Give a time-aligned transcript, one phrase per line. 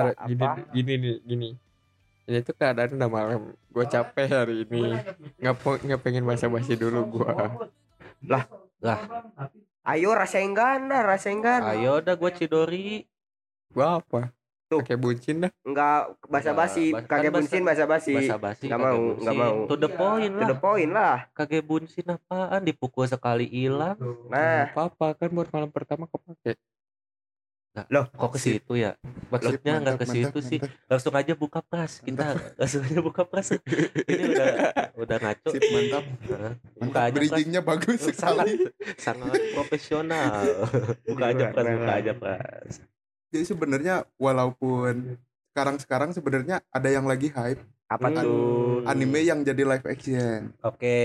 [0.00, 0.60] bentar Kita gini apa?
[0.70, 1.48] gini nih gini
[2.24, 4.82] ini tuh keadaan udah malam gue capek hari ini
[5.38, 7.32] nggak nggak pengen basa-basi dulu gue
[9.82, 11.72] Ayo rasain ganda, rasain ganda.
[11.72, 13.08] Ayo dah gue Cidori.
[13.68, 14.32] gue apa
[14.66, 14.80] Tuh.
[14.80, 18.12] pakai bucin dah Enggak basa-basi, kagak kan basa- bunsin basa-basi.
[18.14, 19.56] Basa-basi Nggak mau, nggak mau.
[19.64, 20.44] To the point To lah.
[20.46, 21.16] the point lah.
[21.32, 23.96] Kage bunsin apaan dipukul sekali hilang.
[24.26, 26.60] Nah, apa apa kan buat malam pertama kepake
[27.86, 28.98] Loh, Kok ke situ ya?
[29.30, 30.58] Maksudnya nggak ke situ sih.
[30.90, 32.34] Langsung aja buka pras kita.
[32.58, 33.54] Langsung aja buka pras.
[33.54, 34.48] Ini udah
[34.98, 35.48] udah ngaco.
[35.54, 36.04] Sip, mantap.
[36.26, 36.52] Heeh.
[36.58, 38.52] Buka Mantap, aja bridgingnya bagus Sangat sekali.
[38.98, 40.34] sangat profesional.
[41.08, 42.72] Buka aja pras, buka aja pras.
[43.28, 45.20] Jadi sebenarnya walaupun
[45.58, 48.20] sekarang-sekarang sebenarnya ada yang lagi hype apa Hmm.
[48.20, 48.84] tuh?
[48.84, 51.00] anime yang jadi live action Oke.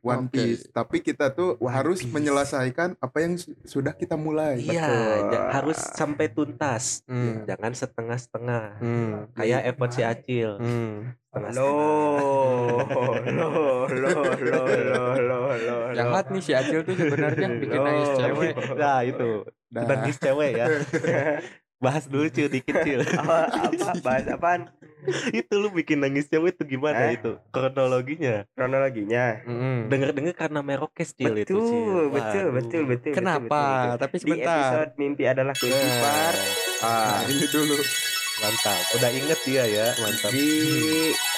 [0.00, 0.32] One Oke.
[0.32, 0.64] Piece.
[0.66, 2.10] Tapi kita tuh One harus Piece.
[2.10, 4.58] menyelesaikan apa yang su- sudah kita mulai.
[4.58, 5.28] Iya, Betul.
[5.30, 7.04] ja- harus sampai tuntas.
[7.04, 7.44] hmm.
[7.44, 8.64] Jangan setengah-setengah.
[8.76, 9.12] Hmm.
[9.32, 10.56] Kayak effort si Acil.
[10.56, 11.14] Hmm.
[11.32, 15.82] Loh, loh, loh, loh, loh, loh, loh, loh.
[15.92, 19.30] jahat nih si Acil tuh sebenarnya bikin nangis cewek Nah, itu.
[19.70, 20.66] Nangis cewek ya.
[21.82, 22.94] Bahas dulu cuy dikit cuy.
[23.02, 24.70] apa, apa, bahas apaan?
[25.34, 27.18] itu lu bikin nangis cewek itu gimana Eh?
[27.18, 27.34] itu?
[27.50, 28.46] Kronologinya.
[28.48, 29.42] Kronologinya.
[29.42, 29.90] Hmm.
[29.90, 31.82] Denger-denger karena merokes Cil itu Betul, Cil.
[32.08, 32.52] betul, Waduh.
[32.54, 33.12] betul, betul.
[33.12, 34.22] kenapa betul, betul, tapi betul.
[34.22, 36.38] Di sebentar episode mimpi adalah kunci Nah, part.
[36.78, 37.76] Ah, Nah, ini dulu.
[38.38, 38.82] mantap.
[38.92, 40.30] Udah inget dia ya, mantap.
[40.30, 40.48] di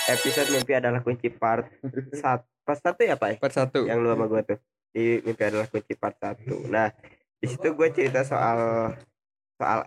[0.06, 1.64] episode mimpi adalah kunci part
[2.12, 4.58] satu part satu ya pak part satu yang lu sama gue tuh
[4.90, 6.88] di mimpi adalah kunci part satu nah
[7.36, 8.92] di situ gue cerita soal
[9.54, 9.84] soal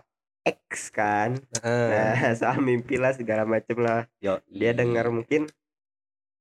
[0.48, 1.36] X kan.
[1.60, 1.88] Heeh.
[1.92, 4.08] nah soal mimpi lah segala macem lah.
[4.24, 5.48] Yo, dia dengar mungkin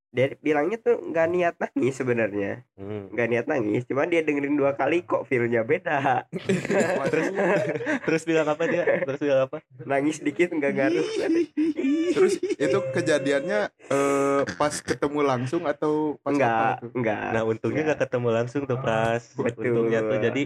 [0.09, 3.09] dia bilangnya tuh nggak niat nangis sebenarnya Hmm.
[3.09, 6.23] nggak niat nangis cuma dia dengerin dua kali kok feelnya beda
[7.11, 7.27] Terus
[8.03, 8.85] terus bilang apa dia?
[9.01, 9.57] Terus bilang apa?
[9.81, 11.07] nangis dikit nggak ngaruh
[12.15, 17.97] Terus itu kejadiannya eh, pas ketemu langsung atau pas enggak enggak Nah, untungnya Enggak.
[17.97, 19.33] nggak ketemu langsung tuh, Pras.
[19.33, 19.73] Betul.
[19.73, 20.43] Untungnya tuh jadi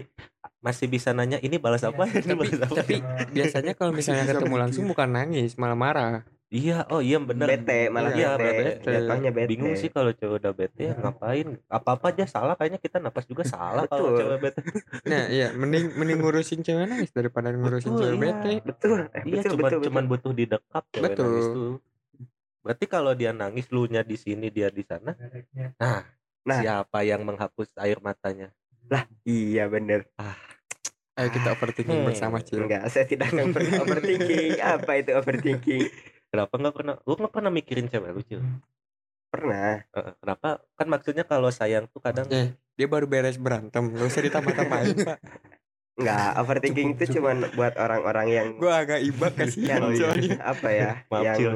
[0.58, 2.06] masih bisa nanya ini balas apa?
[2.06, 2.74] Ini tapi balas apa?
[2.80, 2.96] tapi
[3.30, 6.14] biasanya kalau misalnya ketemu langsung bukan nangis malah marah
[6.52, 7.48] Iya, oh iya bener.
[7.48, 8.90] bete malah Iya, bete, bete.
[8.92, 11.56] jatuhnya bete Bingung sih kalau cewek udah bete ya ngapain?
[11.64, 14.60] Apa-apa aja salah kayaknya kita napas juga salah kalau cewek bete.
[15.10, 18.20] nah iya mending mending ngurusin cewek nangis daripada ngurusin Betul, cewek iya.
[18.28, 20.12] bete betul eh, Iya, betul, cuman betul, cuman betul.
[20.12, 21.24] butuh didekap cewek Betul.
[21.24, 21.72] nangis tuh.
[22.62, 25.16] Berarti kalau dia nangis lu nya di sini dia di sana.
[25.80, 26.04] Nah,
[26.42, 26.58] Nah.
[26.60, 28.52] siapa yang menghapus air matanya?
[29.24, 30.04] iya bener
[31.12, 32.08] ayo kita overthinking Hmm.
[32.08, 33.28] bersama Cil enggak saya tidak
[33.84, 35.86] overthinking apa itu overthinking
[36.32, 36.94] Kenapa nggak pernah?
[37.04, 38.40] Lu nggak pernah mikirin cewek lu, Cil?
[39.32, 40.60] pernah Heeh, Kenapa?
[40.76, 45.18] Kan maksudnya kalau sayang tuh kadang Eh, dia baru beres berantem gak usah ditambah-tambahin pak
[45.92, 50.90] enggak overthinking itu cuman buat orang-orang yang gue agak iba kasihan yang soalnya apa ya
[51.12, 51.52] Maaf, yang Cil.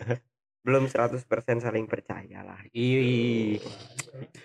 [0.64, 1.26] belum 100%
[1.58, 3.58] saling percaya lah Ih,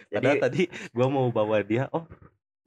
[0.10, 2.04] jadi padahal tadi gua mau bawa dia, oh,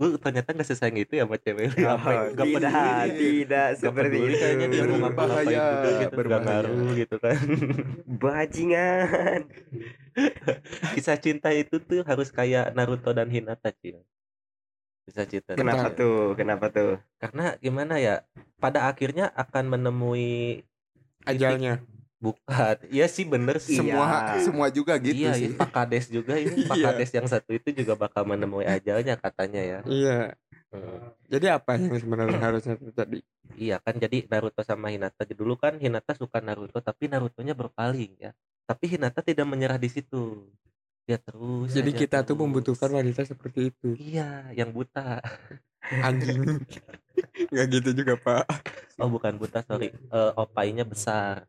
[0.03, 1.87] lu ternyata nggak sesayang itu ya sama cewek lu.
[1.87, 3.21] oh, Apa tidak peduli.
[3.23, 6.45] tidak seperti itu kayaknya dia mau ngapa-ngapain Berbahaya, juga gitu, berbahaya.
[6.45, 7.39] ngaruh gitu kan.
[8.05, 9.41] bajingan
[10.93, 14.03] Kisah cinta itu tuh harus kayak Naruto dan Hinata, Cil.
[15.03, 15.53] Kisah cinta.
[15.55, 18.23] kenapa tuh kenapa tuh Karena gimana ya?
[18.59, 20.63] Pada akhirnya akan menemui
[21.25, 21.83] ajalnya
[22.23, 22.77] bukan.
[22.89, 23.75] Iya sih bener sih.
[23.77, 23.83] Iya.
[23.83, 24.07] Semua
[24.39, 25.51] semua juga gitu iya, sih.
[25.51, 26.87] ini Pak Kades juga ini Pak Iya.
[26.95, 29.81] Kades yang satu itu juga bakal menemui ajalnya katanya ya.
[29.85, 30.19] iya
[30.73, 31.13] Hmm.
[31.29, 33.21] jadi apa yang sebenarnya harusnya terjadi
[33.61, 38.33] Iya kan jadi Naruto sama Hinata dulu kan Hinata suka Naruto tapi Narutonya berpaling ya.
[38.65, 40.49] Tapi Hinata tidak menyerah di situ.
[41.05, 41.77] Dia terus.
[41.77, 42.41] jadi kita tuh terus.
[42.41, 45.21] membutuhkan wanita seperti itu Iya, yang buta.
[46.09, 46.41] anjing
[47.53, 48.45] nggak gitu juga pak
[48.97, 49.93] Oh bukan buta sorry.
[49.93, 51.45] Eh, opainya besar.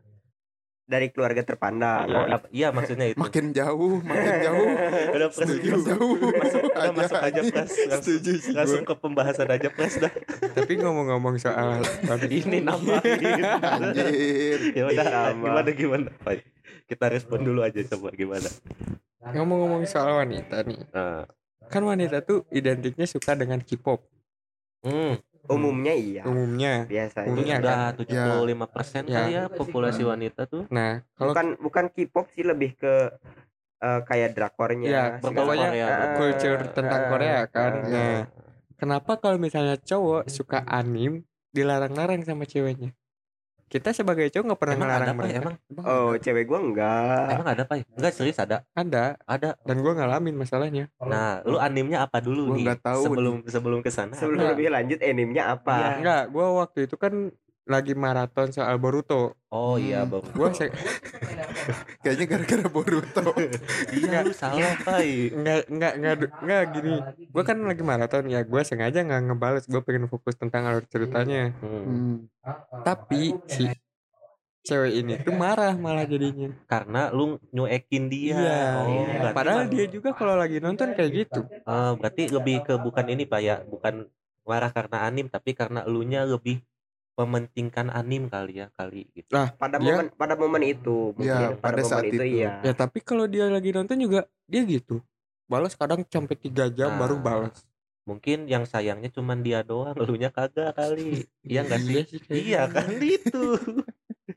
[0.84, 3.18] Dari keluarga terpandang Oh, apa- iya maksudnya itu.
[3.18, 4.68] Makin jauh, makin jauh.
[5.10, 5.70] Udah pres, Setuju.
[5.72, 6.16] masuk, Jauh.
[6.20, 7.72] masuk, udah masuk aja pres.
[7.88, 10.12] Langsung, Setuju sih langsung ke pembahasan aja pres dah.
[10.52, 11.80] tapi ngomong-ngomong soal
[12.28, 13.42] Ini nambahin.
[13.64, 14.60] Anjir.
[14.78, 16.44] ya udah gimana gimana Pak?
[16.84, 18.50] Kita respon dulu aja coba gimana.
[19.24, 21.24] ngomong-ngomong soal wanita nih Nah,
[21.66, 24.04] kan wanita tuh identiknya suka dengan K-pop
[24.84, 28.00] hmm, umumnya iya umumnya biasanya Umumnya udah kan?
[28.00, 29.16] 75 persen Ya.
[29.20, 30.64] kali ya populasi wanita tuh.
[30.72, 33.12] nah kalau bukan bukan K-pop sih lebih ke
[33.84, 37.72] eh, kayak drakornya Ya, pokoknya Ah, culture tentang ah, Korea kan.
[37.76, 37.90] ah.
[37.92, 38.20] Nah,
[38.80, 42.96] kenapa kalau misalnya cowok suka anim dilarang-larang sama ceweknya?
[43.74, 45.40] Kita sebagai cowok nggak pernah Emang ada ngelarang mereka.
[45.42, 45.56] emang?
[45.82, 47.74] oh cewek gua enggak Emang ada apa?
[47.90, 48.62] Enggak serius ada.
[48.72, 49.58] Ada Ada.
[49.60, 50.94] dan gua ngalamin masalahnya.
[51.00, 52.78] Nah, lu animnya apa dulu Gua nih?
[52.78, 54.14] tahu sebelum sebelum ke sana.
[54.14, 54.52] sebelum Enggak.
[54.54, 55.90] lebih lanjut animenya apa Iya.
[55.98, 57.14] Enggak, gua waktu itu kan
[57.64, 59.40] lagi maraton soal Boruto.
[59.48, 60.20] Oh iya, Hmm.
[60.20, 60.26] Bang.
[60.36, 60.74] Gue se-
[62.04, 63.24] Kayaknya gara-gara Boruto.
[63.96, 65.32] iya lu salah, Pai.
[65.32, 66.94] nggak nggak nggak nggak gini.
[67.32, 68.44] Gue kan lagi maraton ya.
[68.44, 69.66] Gue sengaja nggak ngebales.
[69.66, 71.56] Gue pengen fokus tentang alur ceritanya.
[71.64, 71.84] Hmm.
[71.88, 72.16] Hmm.
[72.84, 73.72] Tapi si
[74.64, 76.52] cewek ini tuh marah malah jadinya.
[76.68, 78.36] Karena lu nyuekin dia.
[78.36, 78.62] Iya.
[78.84, 81.48] Oh, berarti Padahal dia juga kalau lagi nonton kayak gitu.
[81.48, 84.08] Eh, berarti lebih ke bukan ini Pak ya, bukan
[84.44, 86.60] marah karena anim tapi karena elunya lebih
[87.14, 89.30] mementingkan anim kali ya, kali gitu.
[89.30, 92.18] Lah, pada Dia- momen pada momen itu mungkin Iya, pada saat itu.
[92.20, 94.98] iya ya tapi kalau dia lagi nonton juga dia gitu.
[95.46, 97.00] Balas kadang sampai tiga jam Ah.
[97.00, 97.62] baru balas.
[98.04, 101.24] Mungkin yang sayangnya cuman dia doang, elunya kagak kali.
[101.40, 101.94] Iya enggak sih?
[101.94, 102.20] Iya sih.
[102.28, 103.44] Iya kali itu.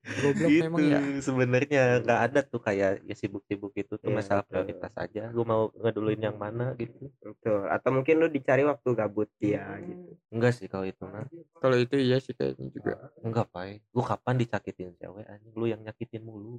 [0.07, 1.01] Goblok gitu memang ya.
[1.19, 4.55] sebenarnya nggak ada tuh kayak ya sibuk-sibuk itu tuh Iya, masalah betul.
[4.55, 5.23] prioritas aja.
[5.35, 7.11] Lu mau ngeduluin yang mana gitu?
[7.19, 11.27] betul atau mungkin lu dicari waktu gabut dia gitu Enggak sih kalau itu mah.
[11.59, 12.93] Kalau itu iya sih kayaknya juga.
[13.23, 13.83] Enggak, Pai.
[13.91, 15.55] Lu kapan dicakitin cewek anjing?
[15.55, 16.59] Lu yang nyakitin mulu.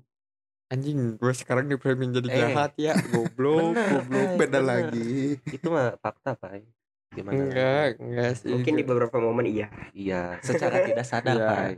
[0.68, 2.36] Anjing, gue sekarang di framing jadi Eh.
[2.44, 3.72] jahat ya, goblok.
[3.72, 4.68] Bener, Goblok Pai, beda bener.
[4.68, 5.08] lagi.
[5.48, 6.68] Itu mah fakta, Pai.
[7.08, 7.40] Gimana?
[7.40, 8.52] Enggak, enggak sih.
[8.52, 11.48] mungkin di beberapa momen iya Iya, secara tidak sadar, Iya.
[11.48, 11.74] Pai.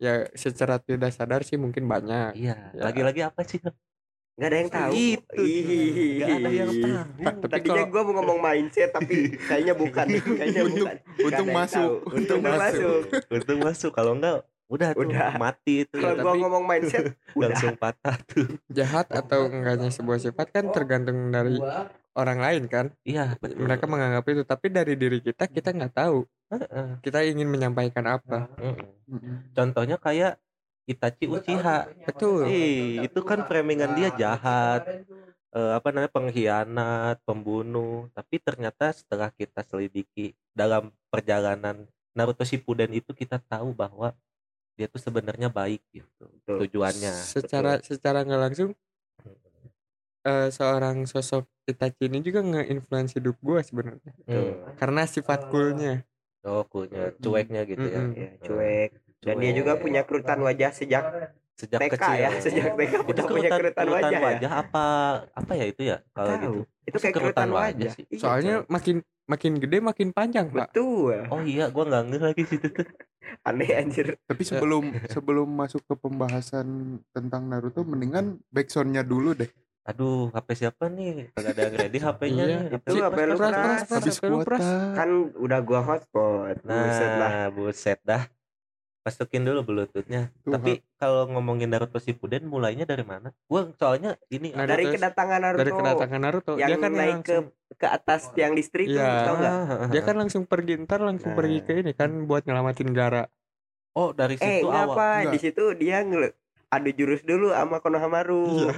[0.00, 2.32] Ya secara tidak sadar sih mungkin banyak.
[2.34, 2.82] Iya, Ya.
[2.82, 3.60] lagi-lagi apa sih?
[4.32, 6.16] nggak ada yang tahu Itu Ih.
[6.16, 7.04] Nggak ada yang tahu.
[7.20, 9.14] Ta- tapi tadinya kalau- gue mau ngomong mindset tapi
[9.52, 11.76] kayaknya bukan kayaknya Untung- bukan untung masuk.
[11.76, 11.94] tahu.
[12.10, 15.34] Untung untung masuk Untung masuk kalau enggak udah tuh Udah.
[15.36, 16.22] mati itu kalau ya.
[16.22, 17.04] gue ngomong mindset
[17.36, 18.48] udah langsung patah tuh.
[18.70, 21.60] Jahat atau enggaknya sebuah sifat kan tergantung dari
[22.14, 22.86] orang lain kan.
[23.06, 23.66] Iya, betul.
[23.66, 26.26] Mereka menganggap itu, tapi dari diri kita kita nggak tahu.
[26.50, 26.88] Heeh.
[27.02, 28.50] Kita ingin menyampaikan apa.
[28.58, 28.74] Heeh.
[29.10, 29.54] Mm-mm.
[29.54, 30.38] Contohnya kayak
[30.86, 31.86] Itachi Uchiha.
[32.06, 32.50] Betul.
[32.50, 34.86] Ih, itu kan framingan dia jahat.
[35.50, 38.06] eh, apa namanya pengkhianat, pembunuh.
[38.14, 44.14] Tapi ternyata setelah kita selidiki dalam perjalanan Naruto Shippuden itu kita tahu bahwa
[44.78, 46.66] dia tuh sebenarnya baik gitu Betul.
[46.66, 47.12] tujuannya.
[47.12, 48.70] Secara secara nggak langsung
[50.22, 54.12] eh, seorang sosok Itachi ini juga nge-influence hidup gue sebenarnya.
[54.26, 54.74] Hmm.
[54.74, 56.02] Karena sifat coolnya.
[56.40, 58.00] Oh, coolnya, cueknya gitu ya.
[58.00, 58.16] Mm-mm.
[58.16, 58.90] ya cuek
[59.20, 59.58] dan dia Cuek.
[59.60, 61.04] juga punya kerutan wajah sejak
[61.52, 64.84] sejak TK kecil ya sejak TK itu udah punya kerutan wajah, ya apa
[65.36, 68.04] apa ya itu ya kalau gitu itu kayak Kerutan kerutan wajah wajah sih.
[68.08, 68.96] Iya, Soalnya makin
[69.28, 70.72] makin gede makin panjang pak.
[70.72, 72.86] betul oh iya gua nggak ngeh lagi situ tuh
[73.48, 79.52] aneh anjir Tapi sebelum sebelum masuk ke pembahasan tentang Naruto, mendingan backsoundnya dulu deh.
[79.82, 81.32] Aduh HP siapa nih?
[81.32, 82.76] Kagak ada yang ready HP-nya Iya, nih.
[82.78, 83.82] Itu HP lu pras, pras, pras.
[83.96, 84.30] Habis pras.
[84.30, 84.58] kuota.
[84.94, 86.56] kan udah gua hotspot.
[86.60, 88.22] Buset lah nah buset dah.
[89.00, 90.28] Masukin dulu bluetoothnya.
[90.44, 93.32] Tapi kalau ngomongin Naruto Shippuden mulainya dari mana?
[93.48, 95.60] Gua soalnya ini Nah, dari kedatangan Naruto.
[95.64, 97.36] Dari kedatangan Naruto, yang dia kan naik ke
[97.74, 99.24] ke atas tiang listrik tuh, Iya.
[99.24, 99.54] tau nggak?
[99.88, 101.38] Dia kan langsung pergi ntar langsung Nah.
[101.40, 103.24] pergi ke ini kan buat nyelamatin Gara.
[103.90, 104.94] oh dari eh situ awal.
[104.94, 106.30] Apa di situ dia ngel
[106.70, 108.46] adu jurus dulu sama Konohamaru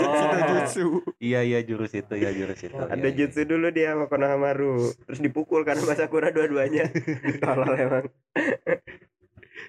[0.00, 1.02] Oh.
[1.18, 3.16] iya iya jurus itu ya jurus itu ada Iya, iya.
[3.16, 6.86] jutsu dulu dia sama Konohamaru terus dipukul karena Masakura dua-duanya
[7.42, 8.06] tolol emang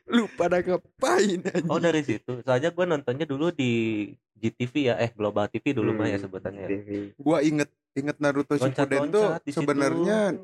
[0.08, 1.68] Lu pada ngapain anjing?
[1.68, 2.40] Oh dari situ.
[2.42, 6.64] Soalnya gue nontonnya dulu di GTV ya, eh Global TV dulu mah ya Hmm, sebutannya.
[6.64, 6.68] ya.
[6.70, 6.88] TV.
[7.16, 10.36] Gua inget inget Naruto Shippuden tuh sebenarnya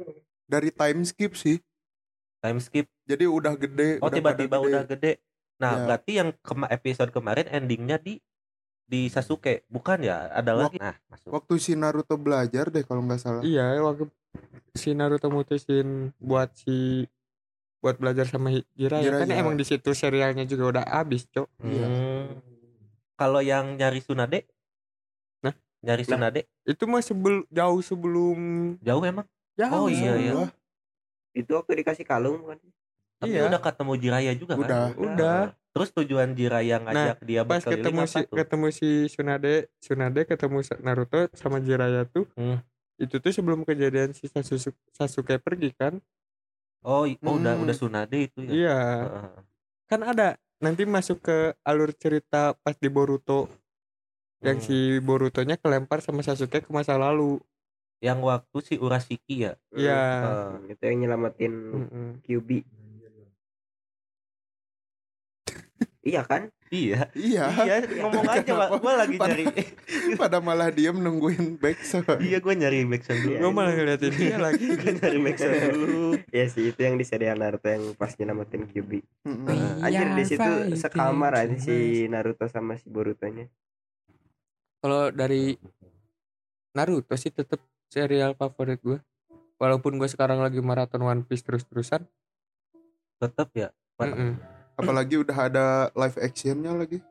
[0.46, 1.60] dari time skip sih.
[2.40, 2.88] Time skip.
[3.04, 5.20] Jadi udah gede, Oh udah tiba-tiba udah gede.
[5.58, 5.84] Nah Ya.
[5.84, 8.22] berarti yang kema- episode kemarin endingnya di
[8.84, 10.32] di Sasuke, bukan ya?
[10.32, 10.78] Ada Wak- lagi.
[10.78, 11.30] Nah masuk.
[11.30, 13.42] Waktu si Naruto belajar deh kalau nggak salah.
[13.42, 14.08] Iya, waktu
[14.74, 17.04] si Naruto mutusin buat si
[17.78, 21.48] buat belajar sama Hi- Jiraiya kan emang di situ serialnya juga udah habis, Cok.
[21.64, 21.86] Iya.
[21.86, 22.28] Hmm.
[23.14, 24.46] Kalau yang nyari Tsunade?
[25.40, 25.54] Nah?
[25.82, 26.08] Nyari Nah.
[26.08, 28.38] Tsunade Itu mah sebel jauh sebelum
[28.80, 29.26] jauh emang?
[29.54, 29.74] jauh.
[29.74, 30.34] Oh, iya, iya.
[31.34, 32.58] Itu waktu dikasih kalung kan
[33.18, 33.50] Tapi Iya.
[33.50, 34.62] udah ketemu Jiraiya juga kan?
[34.62, 34.84] Udah.
[34.96, 35.40] Udah.
[35.72, 38.36] Terus tujuan Jiraiya ngajak dia Pas ketemu si tuh?
[38.36, 42.26] ketemu si Tsunade, Tsunade ketemu Naruto sama Jiraiya tuh.
[42.34, 42.62] Hmm.
[42.96, 46.02] Itu tuh sebelum kejadian si Sasuke, Sasuke pergi kan?
[46.82, 47.64] Oh, i- oh udah Hmm.
[47.64, 48.50] udah Tsunade itu ya.
[48.50, 48.78] Iya.
[49.04, 49.30] Heeh.
[49.88, 53.46] Kan ada nanti masuk ke alur cerita pas di Boruto
[54.40, 54.64] yang Hmm.
[54.64, 57.42] si Borutonya kelempar sama Sasuke ke masa lalu.
[57.98, 59.58] yang waktu si Urashiki ya.
[59.74, 59.98] Iya.
[60.54, 62.08] Hmm, itu yang nyelamatin Mm-mm.
[62.22, 62.62] QB
[66.08, 67.08] iya kan Iya.
[67.16, 67.48] Iya.
[67.64, 68.84] Iya, ngomong aja, Pak.
[68.84, 69.46] Gua lagi Pada- nyari.
[70.20, 72.20] Pada malah diam nungguin backsound.
[72.20, 73.40] iya, gua nyari backsound dulu.
[73.40, 74.76] Gue malah ngeliatin dia lagi.
[74.76, 76.20] Gua nyari backsound dulu.
[76.28, 78.92] ya sih itu yang di serial Naruto yang pas nyelamatin QB
[79.24, 79.48] Mm-mm.
[79.48, 83.48] Nah, anjir di situ sekamar aja si Naruto sama si Borutonya
[84.78, 85.56] Kalau dari
[86.74, 89.00] Naruto sih tetap serial favorit gue.
[89.56, 92.04] Walaupun gue sekarang lagi maraton One Piece terus-terusan.
[93.18, 93.72] Tetap ya.
[93.96, 94.34] Pan- Mm-mm.
[94.78, 97.02] Apalagi udah ada live actionnya lagi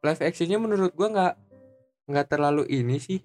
[0.00, 1.34] live actionnya menurut gua nggak
[2.08, 3.20] nggak terlalu ini sih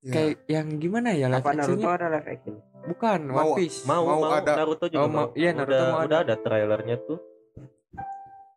[0.00, 0.12] Ya.
[0.12, 4.04] kayak yang gimana ya live apa Naruto ada live action bukan Mau- One Piece mau
[4.04, 4.52] Mau mau, ada.
[4.54, 5.26] Naruto juga Oh, mau.
[5.32, 6.28] iya, Naruto udah, mau udah ada.
[6.30, 7.18] ada trailernya tuh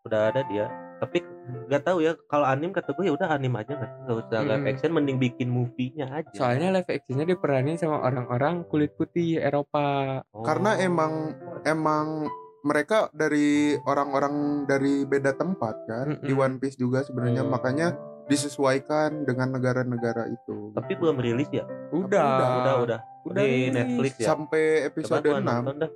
[0.04, 1.24] udah ada dia tapi
[1.68, 4.56] nggak tahu ya kalau anim kata gue ya udah anim aja nggak nggak usah live
[4.58, 4.72] Mm-mm.
[4.74, 10.44] action mending bikin movie-nya aja soalnya live actionnya diperanin sama orang-orang kulit putih Eropa Oh.
[10.44, 11.32] karena emang
[11.64, 12.28] emang
[12.68, 16.44] mereka dari orang-orang dari beda tempat kan di Mm-mm.
[16.44, 17.48] One Piece juga sebenarnya.
[17.48, 17.52] Hmm.
[17.56, 17.88] makanya
[18.28, 20.76] disesuaikan dengan negara-negara itu.
[20.76, 21.64] Tapi belum rilis ya?
[21.96, 22.04] Udah.
[22.04, 22.50] Udah.
[22.60, 23.00] Udah udah.
[23.40, 23.74] Di rilis.
[23.74, 24.28] Netflix ya?
[24.36, 25.92] Sampai Coba episode gua 6 nonton dah.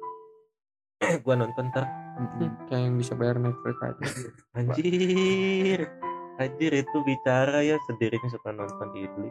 [1.25, 1.85] Gua nonton ntar.
[2.15, 4.03] Hmm, kayak yang bisa bayar Netflix aja.
[4.57, 5.79] Anjir.
[6.39, 7.75] Anjir itu bicara ya.
[7.83, 9.29] Sendirinya suka nonton di Idli.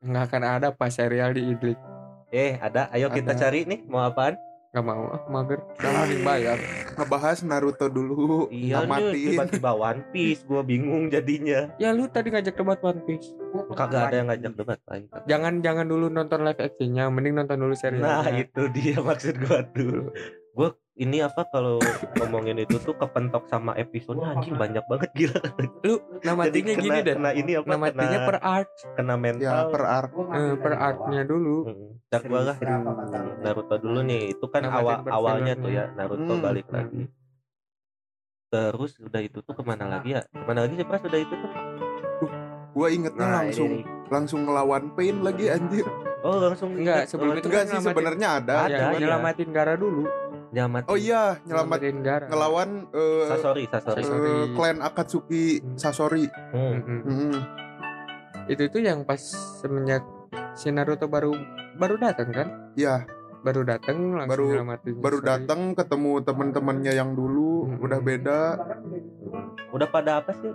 [0.00, 1.78] Nggak akan ada pas serial di Idlik
[2.30, 2.88] eh ada.
[2.94, 3.50] Ayo kita Ada.
[3.50, 4.38] cari nih mau apaan
[4.70, 5.58] nggak mau ah mager.
[5.82, 6.58] Udah mending bayar
[6.94, 11.74] ngebahas Naruto dulu iya nih tamatin tiba-tiba One Piece gua bingung jadinya.
[11.82, 13.34] Ya lu tadi ngajak debat One Piece.
[13.74, 15.26] Kagak ada yang ngajak debat Pak.
[15.26, 18.22] jangan jangan dulu nonton live actionnya mending nonton dulu serialnya.
[18.22, 20.14] Nah itu dia maksud gua tuh.
[20.50, 21.80] Gua ini apa kalau
[22.20, 25.40] ngomongin itu tuh kepentok sama episodenya anjing banyak banget gila.
[25.86, 29.48] lu kena, gini deh kena ini apa namatinya kena, per art kena mental.
[29.48, 32.56] ya per arc eh, per artnya dulu Hmm, Dak gua lah
[33.40, 34.22] Naruto dulu nih.
[34.36, 36.42] Itu kan Namatin awal awalnya tuh ya Naruto Hmm.
[36.44, 37.08] balik lagi.
[38.50, 40.26] Terus udah itu tuh ke mana lagi ya?
[40.26, 41.50] Ke mana lagi sih pas udah itu tuh?
[42.70, 45.86] gua ingetnya nah langsung ini langsung ngelawan Pain lagi anjir
[46.20, 48.98] Oh langsung Enggak, sebelum oh, itu enggak kan sih sebenarnya ada Ada, ya, iya.
[49.00, 50.04] nyelamatin Gara dulu
[50.50, 50.82] nyamat.
[50.86, 54.00] oh iya nyelamat nyelamatin ngelawan eh, Sasori, Sasori.
[54.00, 54.34] Sasori.
[54.52, 56.74] klan Akatsuki Sasori Hmm.
[56.76, 57.00] Mm-mm.
[57.04, 57.34] Mm-mm.
[58.46, 59.20] itu tuh yang pas
[59.58, 60.02] semenjak
[60.52, 61.30] si Naruto baru
[61.76, 63.06] baru datang kan Iya,
[63.40, 67.82] baru datang langsung Baru- nyelamatin baru datang ketemu teman-temannya yang dulu Mm-mm.
[67.82, 68.40] udah beda
[69.70, 70.50] Udah pada apa sih?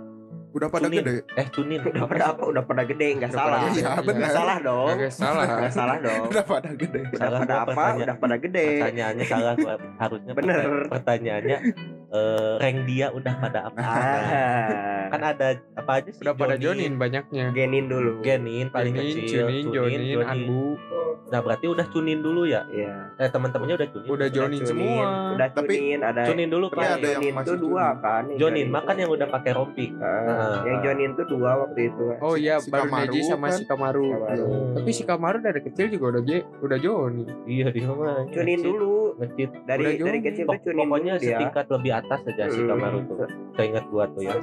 [0.56, 0.98] Udah pada Chunin.
[0.98, 1.14] gede?
[1.34, 1.80] Eh Chunin.
[1.82, 2.42] udah pada apa?
[2.42, 3.58] Udah pada gede nggak Udah salah.
[3.60, 3.68] pada.
[3.70, 4.16] Iya, benar.
[4.16, 4.88] nggak salah dong.
[4.90, 5.44] Kagak salah.
[5.46, 6.24] Nggak salah dong.
[6.26, 7.00] Udah pada gede.
[7.02, 8.66] Udah Salah pada apa udah pada gede.
[8.74, 9.54] Pertanyaannya salah
[9.96, 10.56] harusnya Bener.
[10.58, 11.58] perta- pertanyaannya
[12.06, 13.78] eh rank dia udah pada apa?
[13.78, 15.06] ah.
[15.06, 16.20] Kan ada apa aja sih?
[16.20, 17.44] udah pada Jonin, Jonin banyaknya.
[17.52, 18.12] Genin dulu.
[18.20, 20.78] Genin paling Jonin, kecil, Chunin, Jonin, Anbu
[21.26, 22.62] Nah berarti udah Chunin dulu ya?
[22.66, 23.10] Iya.
[23.16, 24.08] Eh teman-temannya udah Chunin.
[24.08, 26.94] udah Jonin Chunin, semua udah Tapi- Chunin ada Chunin dulu Tapi kan.
[26.94, 29.86] ada yang tuh dua kan yang Jonin makan yang udah pakai rompi.
[29.96, 30.56] Ah, Ah.
[30.62, 33.58] yang Jonin tuh dua waktu itu oh iya Si baru Neji sama kan?
[33.58, 34.46] si Kamaru Kamaru.
[34.72, 38.22] tapi si Kamaru dari kecil juga udah je, udah Jonin Iya dia mah.
[38.28, 39.50] Cunin dulu Ngecit.
[39.64, 42.70] dari Udah dari kecil tuh Cunin pokoknya dulu dia setingkat lebih atas aja si Hmm.
[42.70, 43.16] Kamaru tuh.
[43.52, 44.34] Saya ingat gua tuh ya.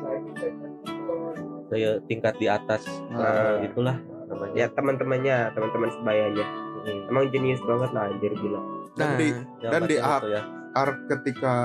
[1.66, 3.58] Saya tingkat di atas Ah.
[3.58, 4.54] eh, itulah namanya.
[4.56, 6.46] ya teman-temannya teman-teman sebayanya
[6.84, 7.10] Hmm.
[7.10, 8.60] emang jenius banget lah anjir gila
[8.94, 9.28] dan nah di
[9.64, 10.42] Dan di itu ya.
[10.76, 11.56] arc ketika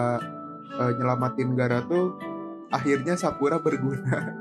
[0.78, 2.14] eh, nyelamatin Gara tuh
[2.68, 4.37] akhirnya Sakura berguna.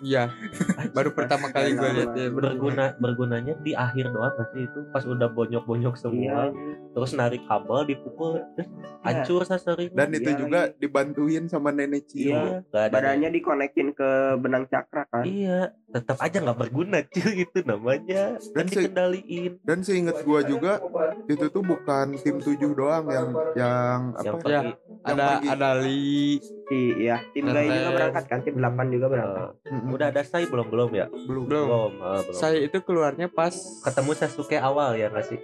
[0.00, 0.32] Iya
[0.96, 2.94] baru pertama kali gue lihat dia berguna.
[2.94, 6.48] bergunanya di akhir doang sih itu pas udah bonyok-bonyok semua.
[6.92, 8.68] Terus narik kabel dipukul terus
[9.00, 12.32] hancur Sasori dan itu Iya, juga dibantuin sama nenek Cio.
[12.32, 12.88] Iya.
[12.88, 15.24] Badannya dikonekin ke benang cakra kan.
[15.24, 18.40] Iya tetap aja nggak berguna cuy itu namanya.
[18.52, 20.80] Dan si- dikendaliin dan seinget gua juga
[21.26, 24.46] itu tuh bukan tim 7 doang yang yang yang apa?
[24.48, 24.60] Ya.
[24.62, 24.68] yang
[25.04, 25.48] ada pergi.
[25.48, 26.40] ada Lee
[26.72, 28.38] si ya tim Gai juga berangkat kan?
[28.40, 29.44] Tim 8 juga berangkat.
[29.66, 29.92] Mm-mm.
[29.92, 30.66] udah ada Sai belum?
[30.66, 31.06] Belum ya?
[31.06, 31.44] Belum.
[31.44, 31.66] Belum.
[31.68, 31.92] Belum.
[32.00, 32.32] Ah, belum.
[32.34, 33.52] Saya itu keluarnya pas
[33.82, 35.36] ketemu Sasuke awal ya nggak sih?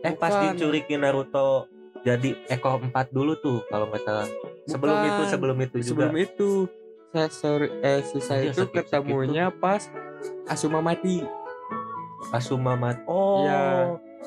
[0.00, 0.54] Eh pas Bukan.
[0.54, 1.66] dicurikin Naruto
[2.00, 4.30] jadi ekor empat dulu tuh kalau nggak salah.
[4.64, 5.10] Sebelum Bukan.
[5.10, 5.88] itu sebelum itu juga.
[5.90, 6.50] Sebelum itu.
[7.08, 9.82] Saya sorry eh si saya Iya, itu sakit-sakit ketemunya pas
[10.44, 11.24] Asuma mati.
[12.28, 13.62] Asuma Mat oh Iya.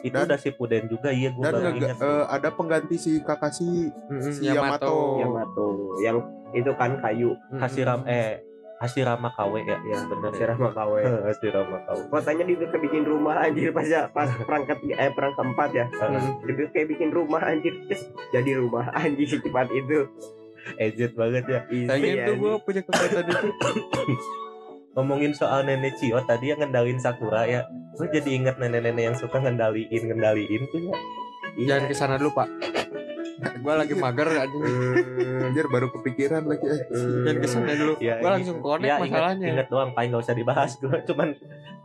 [0.01, 3.21] itu Dan- udah si Puden juga iya gue dan baru ingat eh, ada pengganti si
[3.21, 5.21] Kakashi Mm-mm, Si Yamato.
[5.21, 5.67] Yamato.
[5.99, 6.17] Yang
[6.55, 7.35] itu kan kayu.
[7.57, 8.41] Hasiram eh
[8.81, 9.77] Hashirama KW ya.
[9.85, 9.97] Ya
[10.33, 10.57] si ya?
[10.57, 11.01] Rahma Kawe.
[11.29, 15.69] Hashirama KW Katanya dia kayak bikin rumah anjir pas ya pas perangkat eh perang keempat
[15.69, 15.85] ya.
[16.49, 17.77] Dia kayak bikin rumah anjir.
[17.85, 20.09] Terus jadi rumah anjir secepat itu.
[20.81, 21.59] Edit banget ya.
[21.69, 22.41] Tuh anjing.
[22.41, 23.49] gue punya kekuatan itu
[24.97, 27.69] ngomongin soal nenek Cio tadi yang ngendalin Sakura ya.
[27.93, 30.95] Gue jadi inget nenek-nenek yang suka ngendaliin ngendaliin tuh ya.
[31.51, 31.67] Iya.
[31.67, 32.47] jangan ke sana dulu pak
[33.41, 34.61] gue lagi mager anjing.
[34.61, 36.79] Hmm, anjir baru kepikiran lagi eh.
[37.23, 37.93] jangan ke sana dulu.
[37.97, 39.45] Ya, gue langsung connect ya, masalahnya.
[39.49, 40.71] inget doang paling nggak usah dibahas.
[40.77, 41.29] Gue cuman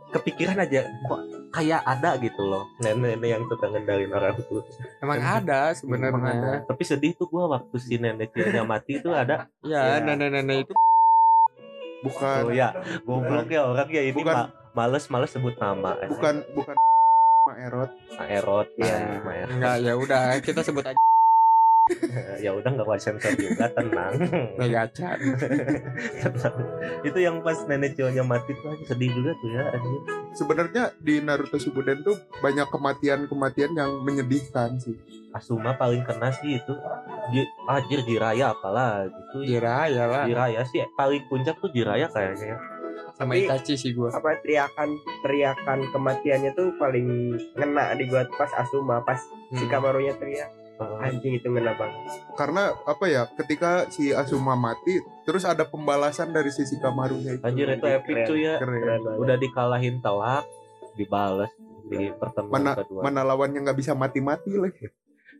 [0.07, 4.63] kepikiran aja kok kayak ada gitu loh nenek-nenek yang suka ngendalin orang tuh.
[4.97, 6.63] Emang ada sebenarnya.
[6.63, 9.49] Tapi sedih tuh gue waktu si nenek Cio mati tuh ada.
[9.61, 9.99] Ya Ya.
[9.99, 10.73] nenek-nenek itu
[11.99, 12.41] bukan.
[12.43, 12.69] Oh ya
[13.01, 14.31] goblok ya orang ya ini Bukan.
[14.31, 15.97] ma- males males sebut nama.
[16.05, 16.75] Bukan bukan
[17.47, 19.23] Maerot Maerot Iya.
[19.23, 20.99] Maerot enggak ya udah kita sebut aja
[22.43, 24.13] ya udah nggak kuat sensor juga tenang
[24.59, 26.55] Tenang.
[27.01, 29.63] itu yang pas nenek cowoknya mati tuh sedih juga tuh ya.
[30.31, 34.97] Sebenarnya di Naruto Shippuden tuh banyak kematian-kematian yang menyedihkan sih.
[35.29, 36.73] Asuma paling kena sih itu
[37.29, 42.55] Ji- anjir Jiraya apalah gitu ya Jiraya lah Jiraya sih paling puncak tuh Jiraya kayaknya
[42.55, 42.57] ya.
[43.13, 44.89] sama Tapi- Itachi sih gua apa teriakan
[45.19, 47.07] teriakan kematiannya tuh paling
[47.53, 49.69] ngena di gua pas Asuma pas si Hmm.
[49.69, 50.49] Kamarunya teriak.
[50.79, 52.01] Anjing itu ngena banget
[52.33, 53.25] Karena apa ya?
[53.27, 57.43] Ketika si Asuma mati, terus ada pembalasan dari sisi Kamarunya itu.
[57.43, 58.27] anjir itu epic Keren.
[58.27, 58.79] cuy ya Keren.
[58.79, 60.45] Keren udah dikalahin telak
[60.93, 61.49] dibales
[61.85, 64.91] di pertemuan Mana kedua mana lawannya nggak bisa mati-mati lagi.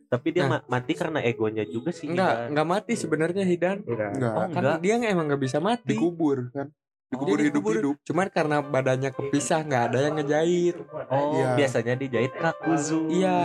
[0.08, 0.64] tapi dia Nah.
[0.64, 2.48] ma- mati karena egonya juga sih enggak Hidan.
[2.48, 4.32] enggak mati sebenarnya Hidan enggak Enggak.
[4.32, 6.72] oh kan enggak dia emang nggak bisa mati Dikubur kan.
[7.08, 7.96] Dikubur hidup-hidup.
[8.04, 10.76] cuman karena badannya kepisah nggak ada yang ngejahit
[11.08, 11.56] oh Iya.
[11.56, 13.40] biasanya dijahit kakuzu iya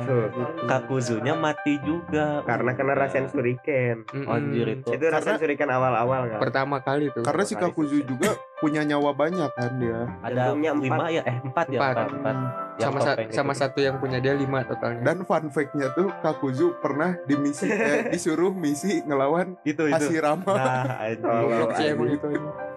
[0.00, 0.30] Tuh,
[0.64, 4.30] kakuzunya mati juga karena kena rasen shuriken Mm-mm.
[4.30, 8.82] anjir itu itu rasen shuriken awal-awal kan pertama kali tuh Karena si Kakuzu juga punya
[8.82, 10.06] nyawa banyak kan dia.
[10.22, 10.78] ada empat.
[10.78, 11.94] lima ya eh empat ya Empat.
[11.98, 12.36] empat, empat.
[12.71, 13.30] Yang sama sa- itu.
[13.30, 18.08] sama satu yang punya dia lima totalnya Dan fun fact-nya tuh Kakuzu pernah dimisi eh,
[18.08, 20.44] disuruh misi ngelawan itu itu Hashirama.
[20.48, 20.84] nah.
[21.22, 22.26] Oh, Goblok sih emang itu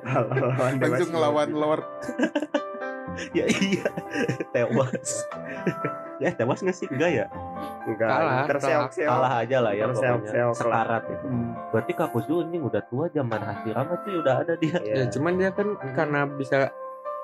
[0.03, 1.85] lawan Langsung ngelawan Lord.
[3.31, 3.88] ya iya
[4.51, 5.24] tewas
[6.17, 7.25] ya tewas nggak sih enggak ya
[7.85, 10.59] enggak Kalah, terseok-seok kalah aja lah ya Terseok-seok lah.
[10.59, 11.51] sekarat itu Hmm.
[11.71, 14.95] berarti Kakuzu ini udah tua zaman Hashirama tuh udah ada dia Iya.
[14.97, 16.75] ya cuman dia kan karena bisa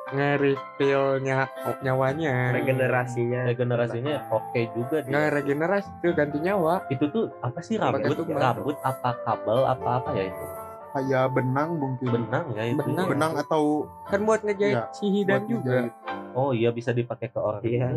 [0.09, 2.51] nge-refill nya- nyawanya.
[2.51, 3.45] Regenerasinya.
[3.45, 5.11] Regenerasinya oke juga dia.
[5.13, 6.83] Nggak regenerasi tuh ganti nyawa.
[6.89, 8.17] Itu tuh apa sih rambut?
[8.27, 10.45] rambut apa kabel apa apa ya itu?
[10.91, 12.07] Kayak benang mungkin.
[12.11, 12.83] benang ya itu.
[12.83, 13.07] Benang.
[13.07, 15.71] Benang atau kan buat ngejahit Iya, si Hidan buat juga.
[15.87, 15.93] ngejahit.
[16.31, 17.91] oh iya bisa dipakai ke orang Iya.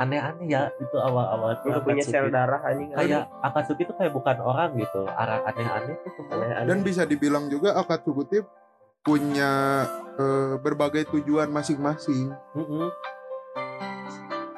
[0.00, 2.88] aneh-aneh ya itu awal-awal tuh udah punya sel darah anjing.
[2.90, 5.04] Kayak Akatsuki tuh kayak bukan orang gitu.
[5.06, 6.10] Arah aneh-aneh tuh.
[6.16, 6.68] Semua Aneh-aneh.
[6.72, 8.40] Dan bisa dibilang juga Akatsuki
[9.00, 9.84] punya
[10.14, 12.30] eh, berbagai tujuan masing-masing.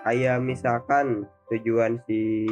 [0.03, 2.49] Kayak misalkan tujuan si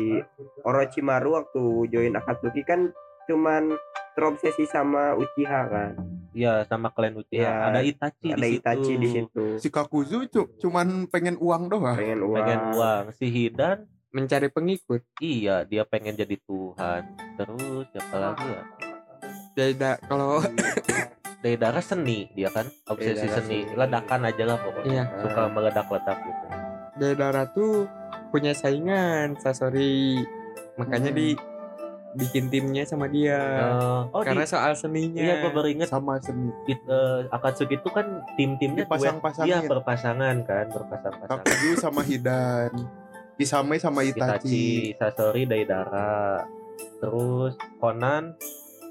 [0.63, 2.95] Orochimaru waktu join Akatsuki kan
[3.27, 3.75] cuman
[4.13, 5.93] terobsesi sama Uchiha kan
[6.31, 7.43] Iya sama klan Uchiha.
[7.43, 9.01] Iya, ada Itachi ada di Itachi situ.
[9.01, 11.99] di situ Si Kakuzu cu- cuman pengen uang doang.
[11.99, 13.05] pengen uang Pengen uang.
[13.13, 13.79] Si Hidan
[14.11, 17.03] mencari pengikut iya dia pengen jadi Tuhan.
[17.35, 18.63] Terus siapa lagi ya?
[19.51, 20.39] Beda kalau
[21.41, 23.65] Deidara seni dia kan obsesi seni.
[23.65, 23.73] seni.
[23.73, 24.87] Ledakan aja lah pokoknya.
[24.87, 25.05] Iya.
[25.19, 26.47] Suka meledak-ledak gitu.
[26.97, 27.89] Deidara tuh
[28.29, 30.21] punya saingan Sasori
[30.77, 31.19] makanya Hmm.
[31.19, 31.29] di
[32.11, 36.19] bikin timnya sama dia Eh, oh karena di, soal seninya iya gue baru inget Sama
[36.19, 36.51] seni.
[36.67, 38.91] it, eh, Akatsuki itu kan tim-timnya duet.
[38.91, 39.47] Dipasang-pasangin.
[39.47, 41.41] Iya berpasangan kan berpasang-pasangan.
[41.41, 42.71] Kakuzu sama Hidan.
[43.35, 44.93] Kisame sama Itachi.
[44.93, 46.45] Itachi, Sasori, Deidara.
[47.01, 48.35] Terus Conan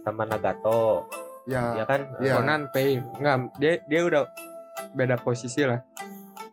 [0.01, 1.05] sama Nagato.
[1.49, 1.63] Ya.
[1.75, 2.01] Ya kan?
[2.17, 2.33] Iya.
[2.37, 4.23] Conan Pain nggak dia dia udah
[4.93, 5.81] beda posisi lah.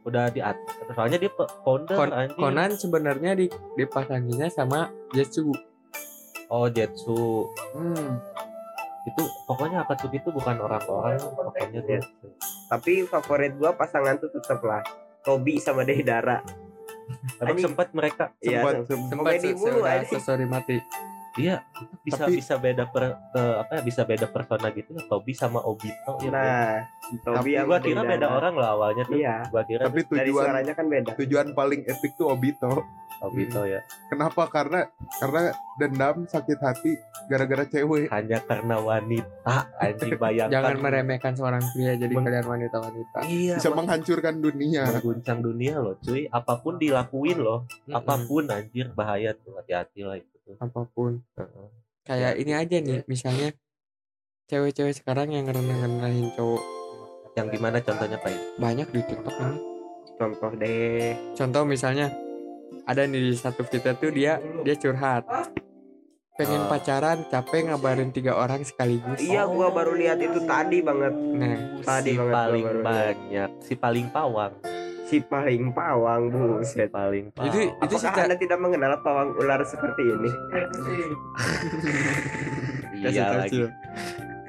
[0.03, 1.31] Udah di atas soalnya dia
[1.61, 2.39] founder Kon- anjing.
[2.39, 5.53] Conan sebenarnya di dipasanginya sama Jetsu
[6.47, 8.23] oh Jetsu Hmm.
[9.05, 12.03] itu pokoknya Akatsuki itu bukan orang-orang pokoknya tuh
[12.67, 14.83] tapi favorit gua pasangan tuh tetep lah.
[15.21, 16.39] Tobi sama Deidara.
[17.39, 18.31] Emang sempat mereka.
[18.37, 20.19] Sempat sem- sempat Komedi se- mulu, seudah anjing.
[20.19, 20.77] Sasori mati
[21.39, 21.57] iya.
[22.01, 25.61] Bisa Tapi- bisa beda per ke apa ya bisa beda persona gitu ya Tobi sama
[25.61, 26.73] Obito ya nah
[27.21, 28.27] Tobi Tapi gua kira beda.
[28.29, 29.17] orang lah awalnya tuh.
[29.17, 29.37] Iya.
[29.49, 31.11] Gua kira tapi dari tujuan suaranya kan beda.
[31.15, 32.73] tujuan paling epic tuh Obito.
[33.17, 33.81] Obito ya.
[34.07, 34.45] Kenapa?
[34.47, 34.85] Karena
[35.17, 36.93] karena dendam sakit hati
[37.27, 38.13] gara-gara cewek.
[38.13, 40.53] hanya karena wanita anjing bayangkan.
[40.53, 43.19] Jangan meremehkan seorang pria jadi Meng- kalian wanita-wanita.
[43.25, 44.85] Iya Bisa meng- menghancurkan dunia.
[44.93, 46.29] mengguncang dunia loh cuy.
[46.29, 47.65] Apa pun dilakuin loh.
[47.89, 49.57] Apa pun anjir bahaya tuh.
[49.57, 50.29] Hati-hati lah itu.
[50.29, 51.23] tuh apa pun.
[51.35, 51.69] Heeh.
[52.07, 53.51] kayak Ya, ini aja nih misalnya
[54.47, 56.63] cewek-cewek sekarang yang ngerendah-rendahin cowok.
[57.35, 57.79] Yang gimana?
[57.83, 59.59] Contohnya pak banyak di TikTok ini
[60.17, 61.13] contoh deh.
[61.37, 62.09] Contoh misalnya
[62.89, 65.27] ada nih di satu kita tuh dia dia curhat.
[66.37, 66.69] Pengen Oh.
[66.69, 69.25] pacaran capek ngabarin tiga orang sekaligus.
[69.25, 71.13] Iya gua baru lihat itu tadi banget.
[71.17, 74.53] Nah Tadi si banget paling banyak si paling pawang
[75.07, 77.47] si paling pawang si buset paling pawang.
[77.47, 80.31] itu itu sih Apakah anda tidak mengenal pawang ular seperti ini?
[82.99, 83.71] iya lagi.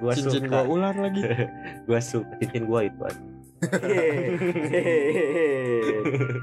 [0.01, 0.49] gua cincin suka.
[0.49, 1.21] gua ular lagi.
[1.87, 2.33] Gua suka.
[2.41, 3.21] Cincin gua itu aja.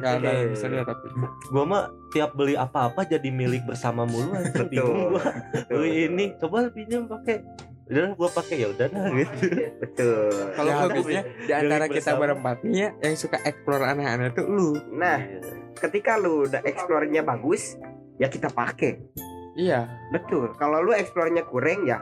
[0.03, 1.07] nggak ada yang bisa lihat tapi
[1.55, 4.35] gua mah tiap beli apa-apa jadi milik bersama mulu
[4.71, 5.23] bingung gua.
[5.71, 7.43] Beli ini coba pinjam pakai
[7.85, 9.45] udah gua pakai ya udah dah gitu.
[9.77, 10.33] Betul.
[10.53, 14.73] kalau Ya, habisnya di antara kita berempat nih ya yang suka explore aneh-aneh tuh lu.
[14.91, 15.21] Nah,
[15.75, 17.77] ketika lu udah explore-nya bagus,
[18.17, 19.05] ya kita pakai.
[19.55, 19.87] iya.
[20.11, 20.51] Betul.
[20.55, 22.01] Kalau lu eksplornya kurang ya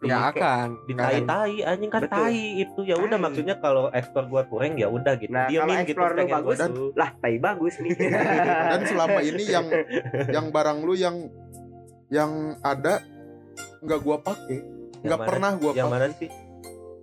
[0.00, 1.24] lu nggak kayak- akan di nggak akan.
[1.28, 2.16] tai anjing kan Betul.
[2.16, 2.80] tai itu.
[2.82, 5.28] Ya udah maksudnya kalau ekspor gua kurang ya udah gitu.
[5.28, 6.88] Nah, kalau gitu explore lu pengen bagus, tuh.
[6.96, 7.92] lah tai bagus nih.
[8.72, 9.66] Dan selama ini yang
[10.34, 11.28] yang barang lu yang
[12.08, 13.04] yang ada
[13.78, 16.30] nggak gua pakai nggak mana- pernah gua yang pakai mana sih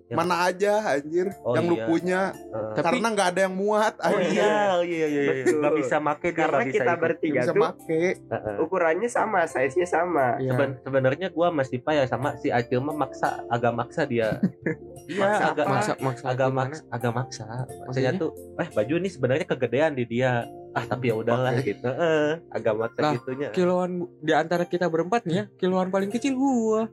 [0.08, 1.84] yang- mana aja anjir Oh, yang lu iya.
[1.84, 4.40] punya Eh, Tapi- karena nggak ada yang muat oh anjir.
[4.40, 5.60] iya oh iya iya iya Betul.
[5.60, 7.04] nggak bisa make dia karena bisa kita ikut.
[7.04, 8.56] Bertiga bisa tuh make Heeh.
[8.58, 10.52] ukurannya sama size nya sama Iya.
[10.54, 14.40] Seben- sebenarnya gua masih ya sama si Acil mah maksa agak maksa dia
[15.12, 15.74] iya Maksa agak apa?
[15.74, 17.46] maksa maksa agak maksa agak maksa
[17.84, 21.68] maksudnya tuh eh baju ini sebenarnya kegedean di dia ah tapi ya udahlah Oke.
[21.68, 26.08] gitu eh agak maksa Lah, gitunya kiloan di antara kita berempat nih ya kiloan paling
[26.08, 26.88] kecil gua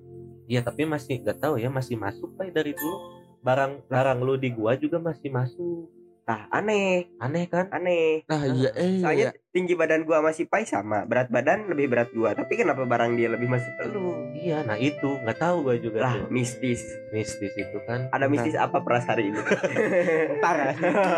[0.48, 2.96] iya tapi masih nggak tahu ya masih masuk pak dari dulu?
[3.44, 5.88] Barang barang lu di gua juga masih masuk.
[6.24, 7.12] Nah aneh.
[7.20, 7.68] Aneh kan?
[7.68, 8.24] Aneh.
[8.24, 9.43] Nah iya eh soalnya iya.
[9.54, 12.34] Tinggi badan gua masih pai sama berat badan lebih berat gua.
[12.34, 15.14] Tapi kenapa barang dia lebih masuk ke lu iya nah itu.
[15.16, 16.26] Nggak tahu gua juga lah tuh.
[16.28, 16.82] mistis.
[17.08, 18.10] Mistis itu kan.
[18.10, 19.38] Ada mistis apa peras hari ini?
[20.36, 20.56] Ntar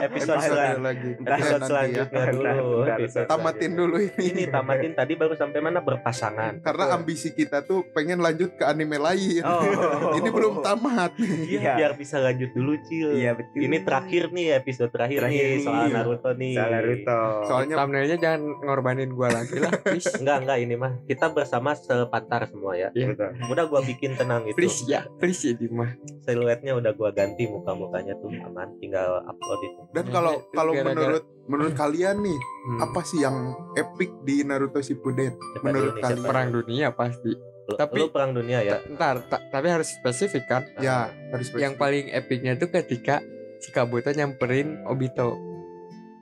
[0.05, 0.44] episode Ntar.
[0.44, 1.11] selan- lagi.
[1.16, 1.33] Ntar.
[1.33, 1.66] episode nanti ya.
[1.66, 2.53] selanjutnya Ntar, dulu
[2.87, 4.25] episode tamatin dulu ini.
[4.27, 5.79] Ini tamatin tadi baru sampai mana?
[5.81, 6.53] Berpasangan.
[6.61, 9.40] Karena ambisi kita tuh pengen lanjut ke anime lain.
[9.42, 9.64] Oh.
[10.18, 11.16] Ini belum tamat.
[11.16, 11.72] Iya, Iya.
[11.75, 13.14] biar bisa lanjut dulu cil.
[13.14, 13.64] Iya betul.
[13.64, 15.64] Ini terakhir nih episode terakhir, Terakhir nih nih.
[15.64, 16.53] soal Naruto nih.
[16.53, 17.20] Soal Naruto.
[17.46, 20.11] Soalnya thumbnailnya jangan ngorbanin gua lagi lah please.
[20.17, 22.91] Enggak enggak ini mah kita bersama sepantar semua ya.
[22.91, 23.15] Iya.
[23.15, 23.31] Betul.
[23.47, 24.57] udah gua bikin tenang itu.
[24.57, 29.61] Please ya please ya Dimah siluetnya udah gua ganti muka mukanya tuh aman tinggal upload
[29.62, 29.81] itu.
[29.93, 32.79] Dan Ya, kalau itu kalau menurut menurut kalian nih Hmm.
[32.83, 33.37] apa sih yang
[33.73, 35.39] epic di Naruto Shippuden?
[35.39, 36.27] Siapa menurut nih, kalian.
[36.27, 37.31] perang dunia pasti.
[37.65, 38.79] Lu- Tapi- lu perang dunia ya?
[38.89, 40.62] ntar ta- tapi harus spesifik kan?
[40.77, 43.23] Ya harus yang paling epicnya tuh ketika
[43.57, 45.35] si Kabuto nyamperin Obito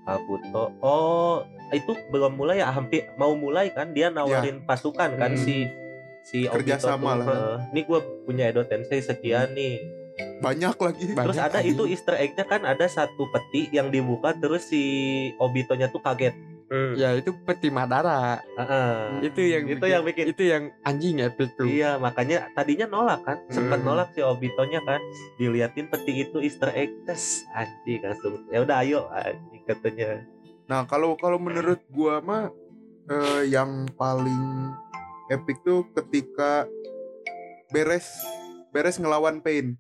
[0.04, 0.64] Kabuto.
[0.78, 2.68] Oh itu belum mulai ya?
[2.68, 3.90] Hampir mau mulai kan?
[3.90, 5.40] Dia nawarin pasukan kan Hmm.
[5.40, 5.66] si
[6.22, 7.26] si Obito Kerjasama tuh?
[7.26, 7.56] lah.
[7.70, 9.80] nih gua punya Edo Tensei sekian nih.
[10.38, 11.04] Banyak lagi.
[11.08, 11.74] Terus Banyak ada anjing.
[11.74, 12.62] itu Easter egg-nya kan?
[12.62, 14.82] Ada satu peti yang dibuka terus si
[15.36, 16.32] Obito-nya tuh kaget.
[16.94, 19.22] Ya itu peti Madara Heeh.
[19.22, 20.24] itu yang Itu yang bikin.
[20.30, 23.38] itu yang anjing epic tuh Iya, makanya tadinya nolak kan.
[23.48, 23.86] Sempat Hmm.
[23.86, 24.98] nolak si Obito-nya kan.
[25.36, 26.90] Diliatin peti itu Easter egg.
[27.04, 28.42] Tes anjing langsung.
[28.48, 30.24] Ya udah ayo anjing katanya.
[30.64, 32.48] Nah, kalau kalau menurut gua mah
[33.06, 34.72] eh, yang paling
[35.28, 36.64] epic tuh ketika
[37.68, 38.08] beres
[38.70, 39.76] beres ngelawan Pain.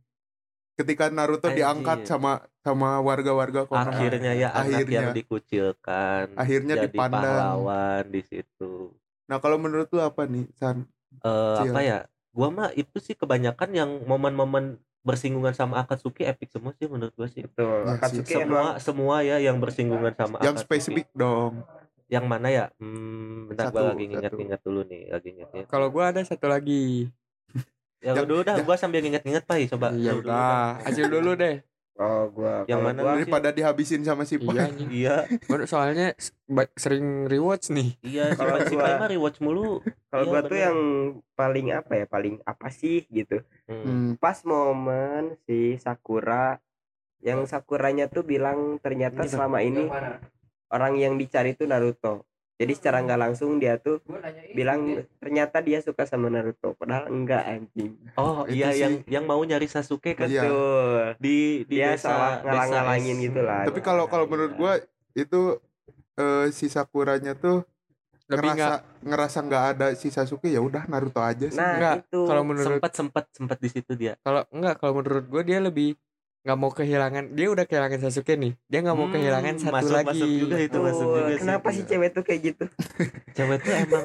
[0.74, 1.62] Ketika Naruto Anjir.
[1.62, 3.94] diangkat sama sama warga-warga Konoha.
[3.94, 4.98] Akhirnya ya anak Akhirnya.
[5.00, 6.34] yang dikucilkan.
[6.34, 7.22] Akhirnya jadi dipandang.
[7.22, 8.90] pahlawan di situ.
[9.24, 10.84] Nah, kalau menurut lu apa nih, San?
[11.16, 11.70] Eh Cil.
[11.70, 11.98] apa ya?
[12.28, 17.28] Gua mah itu sih kebanyakan yang momen-momen bersinggungan sama Akatsuki epic semua sih menurut gua
[17.28, 17.44] sih.
[17.44, 18.34] betul Ya, Akatsuki sih.
[18.36, 20.66] semua emang semua ya yang bersinggungan sama Yang Akatsuki.
[20.66, 21.62] spesifik dong.
[22.06, 26.12] yang mana ya hmm, bentar Satu, gua lagi nginget-nginget dulu nih lagi nginget kalau gua
[26.12, 27.08] ada satu lagi
[28.04, 29.88] ya Yang- udah udah yang- gua sambil nginget-nginget pai coba.
[29.90, 30.36] Ya dulu dah.
[30.76, 31.56] udah acil dulu deh.
[31.94, 33.12] Oh gua Yang mana gua?
[33.14, 34.82] Daripada dihabisin sama si iya Pai.
[34.92, 35.16] iya.
[35.46, 36.12] Gua soalnya
[36.74, 37.94] sering rewatch nih.
[38.02, 39.78] Iya Kalau si Pai mah rewatch mulu.
[40.04, 40.66] kalau Iya, gua tuh bener.
[40.66, 40.78] yang
[41.32, 43.40] paling apa ya paling apa sih gitu.
[43.64, 43.80] Hmm.
[43.80, 46.58] Hmm, pas momen si Sakura
[47.18, 49.86] yang Sakuranya tuh bilang ternyata Ini selama ini
[50.68, 53.98] orang yang dicari tuh Naruto jadi secara nggak langsung dia tuh
[54.54, 57.98] bilang ternyata dia suka sama Naruto padahal enggak anjing.
[58.14, 58.80] Oh Itu iya sih.
[58.82, 60.30] yang yang mau nyari Sasuke kan?
[60.30, 60.46] Iya.
[60.46, 61.02] betul.
[61.18, 64.72] Di di dia desa salah ngalang-ngalangin gitu lah Tapi kalau kalau menurut gua
[65.18, 65.58] itu
[66.14, 67.66] eh, si Sakuranya tuh
[68.24, 71.58] lebih ngerasa nggak ngerasa nggak ada si Sasuke ya udah Naruto aja sih.
[71.58, 72.20] nah Enggak, itu.
[72.24, 74.14] Kalau menurut sempat sempat sempat di situ dia.
[74.22, 75.98] Kalau enggak kalau menurut gue dia lebih
[76.44, 79.96] nggak mau kehilangan dia udah kehilangan Sasuke nih dia nggak mau Hmm, kehilangan satu masuk-
[79.96, 80.84] lagi masuk juga itu Betul.
[80.84, 81.40] masuk juga sih.
[81.40, 82.64] kenapa sih cewek tuh kayak gitu
[83.36, 84.04] cewek tuh emang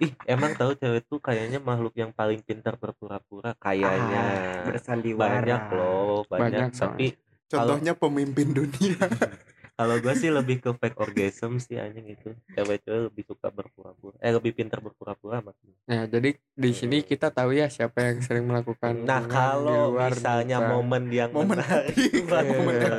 [0.00, 5.62] ih emang tahu cewek tuh kayaknya makhluk yang paling pintar berpura-pura kayaknya Ah, bersandiwara banyak
[5.70, 7.06] loh banyak, Banyak, tapi
[7.44, 8.96] Contohnya pemimpin dunia.
[9.74, 12.30] kalau gue sih lebih ke fake orgasm sih anjing itu.
[12.54, 17.52] Cewek-cewek lebih suka berpura-pura eh lebih pintar berpura-pura maksudnya nah jadi di sini kita tahu
[17.52, 21.60] ya siapa yang sering melakukan nah kalau luar misalnya momen yang Momen
[22.30, 22.94] momen ya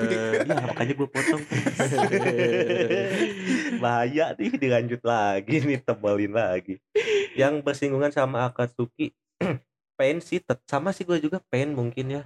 [0.46, 1.42] makanya gue potong.
[3.84, 6.78] Bahaya nih dilanjut lagi nih tebalin lagi.
[7.34, 9.16] Yang bersinggungan sama Akatsuki
[9.98, 12.24] Pain sih sama sih gue juga Pain mungkin ya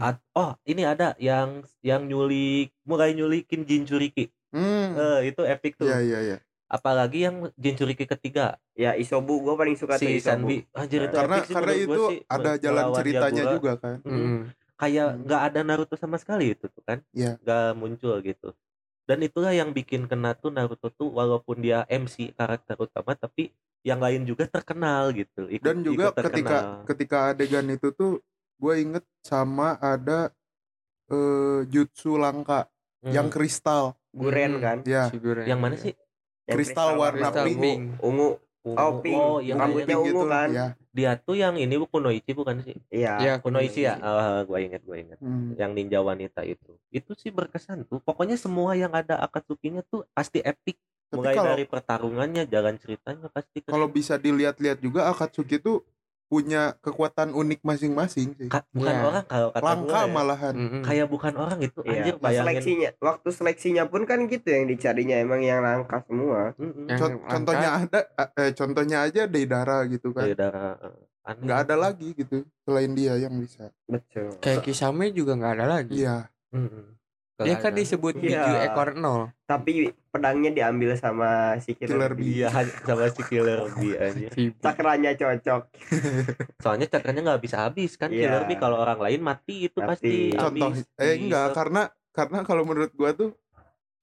[0.00, 1.48] At- oh ini ada yang
[1.80, 4.98] yang nyulik mulai nyulikin Jinchuriki Hmm.
[4.98, 6.36] Eh, itu epic tuh Iya iya iya.
[6.66, 11.14] apalagi yang Jinchuriki ketiga ya Isobu gue paling suka tuh si Isobu Sanbi anjir itu
[11.14, 13.54] Karena epic sih karena itu sih, ada jalan ceritanya Yagura.
[13.54, 13.96] juga kan.
[14.02, 14.10] Mm.
[14.10, 14.40] Mm-mm.
[14.74, 15.20] kayak Hmm.
[15.22, 17.38] nggak ada Naruto sama sekali itu tuh kan Iya.
[17.38, 18.48] nggak muncul gitu
[19.04, 23.96] dan itulah yang bikin kena tuh Naruto tuh walaupun dia MC karakter utama tapi yang
[23.96, 28.18] lain juga terkenal gitu ikut, dan juga ikut ketika ketika adegan itu tuh
[28.60, 30.28] gue inget sama ada
[31.08, 32.68] eh, jutsu langka
[33.00, 33.10] Hmm.
[33.10, 34.62] yang kristal Guren Hmm.
[34.62, 35.42] kan ya Figuran.
[35.42, 35.96] yang mana sih
[36.44, 37.58] Yang Kristal warna Kristal pink.
[37.58, 37.80] pink.
[38.00, 38.28] ungu
[38.60, 38.76] Ungu.
[38.76, 39.16] Oh, pink.
[39.16, 40.48] oh yang Rambutnya ungu kan?
[40.50, 44.82] ya dia tuh yang ini Kunoichi bukan sih iya Iya, Kunoichi ya Ah, gua inget
[44.82, 45.56] gua inget Hmm.
[45.56, 50.38] yang ninja wanita itu itu sih berkesan tuh pokoknya semua yang ada Akatsuki-nya tuh pasti
[50.38, 50.76] epic
[51.08, 53.96] Tapi mulai kalau- dari pertarungannya jalan ceritanya pasti kalau kesan.
[53.96, 55.80] bisa dilihat-lihat juga Akatsuki tuh
[56.30, 59.02] punya kekuatan unik masing-masing sih Ka- bukan Iya.
[59.04, 60.06] orang kalau kata langka gua ya.
[60.08, 60.82] malahan Mm-mm.
[60.82, 65.16] kayak bukan orang itu Iya, anjir bayangin seleksinya waktu seleksinya pun kan gitu yang dicarinya
[65.18, 66.86] emang yang langka semua Mm-mm.
[66.86, 67.28] Yang Con- langka.
[67.28, 68.00] contohnya ada
[68.36, 70.94] eh contohnya aja Deidara gitu kan Dari darah eh,
[71.26, 71.42] aneh.
[71.42, 75.98] nggak ada lagi gitu selain dia yang bisa betul Kayak Kisame juga nggak ada lagi.
[75.98, 76.94] iya Mm-mm.
[77.42, 78.42] Dia kan disebut Iya.
[78.42, 79.22] biju ekor nol.
[79.42, 79.72] tapi
[80.08, 82.22] pedangnya diambil sama si Killer killer bee.
[82.22, 82.48] bee Iya
[82.80, 84.28] sama si killer bee aja.
[84.64, 85.62] Cakranya cocok
[86.62, 88.26] Soalnya cakranya nggak bisa habis kan Iya.
[88.26, 89.88] killer bee kalau orang lain mati itu Mati.
[89.90, 90.86] pasti contoh habis.
[90.96, 93.34] eh Di- enggak karena karena kalau menurut gua tuh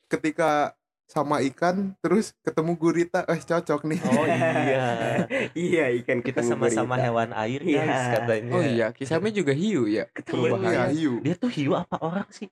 [0.05, 0.73] ketika
[1.05, 4.87] sama ikan terus ketemu gurita eh cocok nih Oh iya.
[5.55, 7.79] iya ikan Kita sama-sama hewan air Iya.
[7.81, 8.51] guys katanya.
[8.51, 10.11] Oh iya, Kisame juga hiu ya.
[10.11, 12.51] ketemu iya hiu Dia tuh hiu apa orang sih?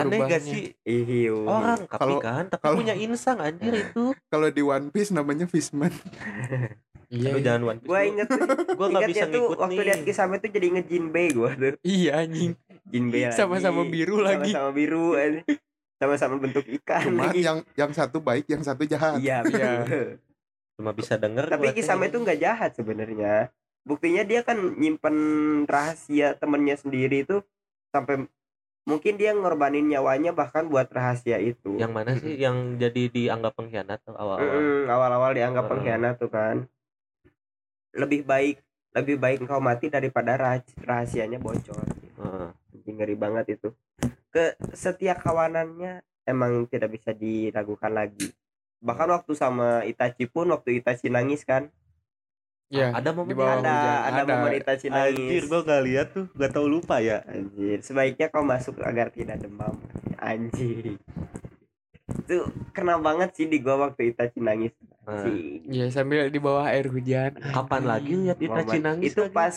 [0.00, 0.62] Aneh gak sih?
[0.80, 1.42] Ihiu.
[1.42, 4.14] Orang tapi Kalau- kan tapi kalau- punya insang anjir itu.
[4.26, 5.90] kalau di One Piece namanya Fishman
[7.08, 7.32] Iya.
[7.32, 7.88] Lu jangan one piece.
[7.88, 8.28] Gua inget
[8.78, 9.86] Gua nggak bisa tuh ngikut waktu nih.
[9.88, 11.74] lihat Kisame tuh jadi inget Jinbei gua tuh.
[11.96, 12.52] Iya anjing.
[12.84, 13.34] Jinbei lagi.
[13.34, 14.52] Sama-sama biru lagi.
[14.52, 15.06] Sama-sama biru.
[15.96, 17.42] Sama-sama bentuk ikan lagi.
[17.42, 20.20] yang yang satu baik yang satu jahat Iya, Iya.
[20.76, 21.72] Cuma bisa denger Tapi.
[21.72, 23.48] Kisame tuh nggak jahat sebenarnya.
[23.82, 25.16] Buktinya dia kan nyimpen
[25.64, 27.40] rahasia temennya sendiri itu
[27.88, 28.28] sampai
[28.84, 31.76] mungkin dia ngorbanin nyawanya bahkan buat rahasia itu.
[31.76, 34.58] yang mana sih yang jadi dianggap pengkhianat awal-awal.
[34.58, 35.72] Mm, awal-awal dianggap Heeh.
[35.74, 36.56] pengkhianat tuh kan.
[37.96, 38.56] Lebih baik
[38.96, 41.84] lebih baik engkau mati daripada rah- rahasianya bocor.
[42.18, 42.48] Heeh.
[42.74, 43.68] Anjing, ngeri banget itu.
[44.32, 48.32] Ke setiap kawanannya emang tidak bisa diragukan lagi.
[48.80, 51.68] Bahkan waktu sama Itachi pun waktu Itachi nangis kan.
[52.68, 52.92] Iya.
[52.92, 54.00] Ada momen di bawah ada hujan.
[54.04, 55.16] ada momen Itachi nangis.
[55.16, 57.24] Anjir gua nggak lihat tuh, nggak tahu lupa ya.
[57.24, 59.72] Anjir, sebaiknya kau masuk agar tidak demam.
[60.20, 61.00] Anjir.
[62.08, 62.36] Itu
[62.76, 64.76] kena banget sih di gua waktu Itachi nangis.
[65.08, 65.64] Anjing.
[65.64, 67.40] Iya sambil di bawah air hujan.
[67.40, 69.16] Kapan lagi lihat Itachi nangis?
[69.16, 69.32] Itu lagi?
[69.32, 69.56] pas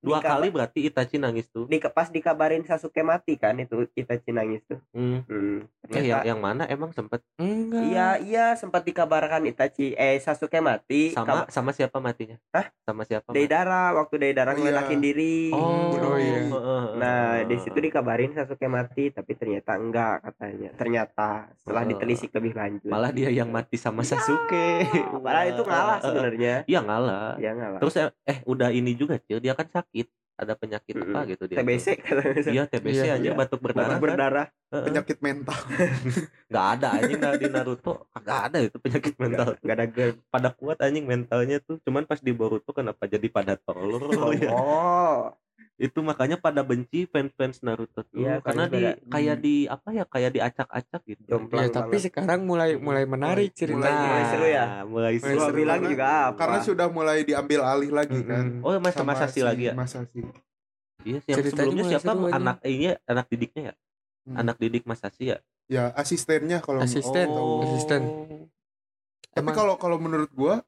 [0.00, 1.64] dua dikaba- kali berarti Itachi nangis tuh.
[1.64, 4.80] di pas dikabarin Sasuke mati kan itu Itachi nangis tuh.
[4.90, 5.20] Hmm.
[5.24, 5.68] Hmm.
[5.86, 7.82] Eh yang yang mana emang sempet Enggak.
[7.82, 12.40] Iya, iya sempat dikabarkan Itachi eh Sasuke mati sama Kab- sama siapa matinya?
[12.50, 12.72] Hah?
[12.80, 13.28] Sama siapa?
[13.28, 13.36] mati?
[13.36, 14.56] Deidara waktu Oh, Deidara iya.
[14.56, 15.36] ngeledakin diri.
[15.50, 16.40] Oh, Oh, iya.
[16.44, 17.46] heeh, Nah, heeh.
[17.46, 20.70] di situ dikabarin Sasuke mati tapi ternyata enggak katanya.
[20.74, 21.88] Ternyata setelah Oh.
[21.88, 22.88] ditelisik lebih lanjut.
[22.88, 24.88] malah dia yang mati sama Sasuke.
[25.14, 26.54] Padahal itu ngalah sebenarnya.
[26.64, 27.36] Iya ngalah.
[27.36, 27.78] Iya ngalah.
[27.78, 29.88] Terus eh, eh udah ini juga Cil, dia kan sakit.
[30.40, 31.12] Ada penyakit Mm-mm.
[31.12, 31.60] apa gitu dia.
[31.60, 31.86] TBC.
[32.56, 33.36] Iya, TBC Iya, aja iya.
[33.36, 33.92] batuk berdarah.
[33.92, 34.04] Batuk kan?
[34.08, 34.46] berdarah.
[34.72, 34.84] Heeh.
[34.88, 35.58] penyakit mental
[36.50, 37.92] Nggak ada anjing nggak di Naruto.
[38.16, 39.48] Nggak ada itu penyakit mental.
[39.60, 40.16] Enggak ada GERD.
[40.32, 41.76] Pada kuat anjing mentalnya tuh.
[41.84, 44.48] Cuman pas di Boruto kenapa jadi pada tolol ya?
[44.48, 45.28] Oh.
[45.80, 48.20] Itu makanya pada benci fans-fans Naruto tuh.
[48.20, 49.42] Iya, Karena di beda- kayak hmm.
[49.42, 50.04] di apa ya?
[50.04, 51.22] Kayak diacak-acak gitu.
[51.24, 52.04] Jomplang Ya, tapi banget.
[52.06, 53.80] sekarang mulai mulai menarik Mulai- cerita.
[53.80, 54.60] mulai- mulai seru ya?
[54.60, 55.32] Nah, Mulai Mulai seru.
[55.32, 56.36] Gua seru bilang karena- juga apa?
[56.36, 58.60] karena sudah mulai diambil alih lagi kan Mm-mm.
[58.60, 59.72] Oh, masa sama masa sih si lagi ya?
[59.72, 60.20] Mas Sasi.
[61.00, 62.10] Iya, yang Ceritanya sebelumnya mulai siapa?
[62.10, 62.36] seru aja.
[62.36, 63.74] Anak ini ya, anak didiknya ya?
[64.20, 64.36] Hmm.
[64.36, 65.38] Anak didik Mas Sasi ya?
[65.66, 67.26] ya asistennya kalau Asisten.
[67.26, 67.64] Oh.
[67.64, 68.02] asisten.
[69.30, 70.60] tapi kalau kalau menurut gua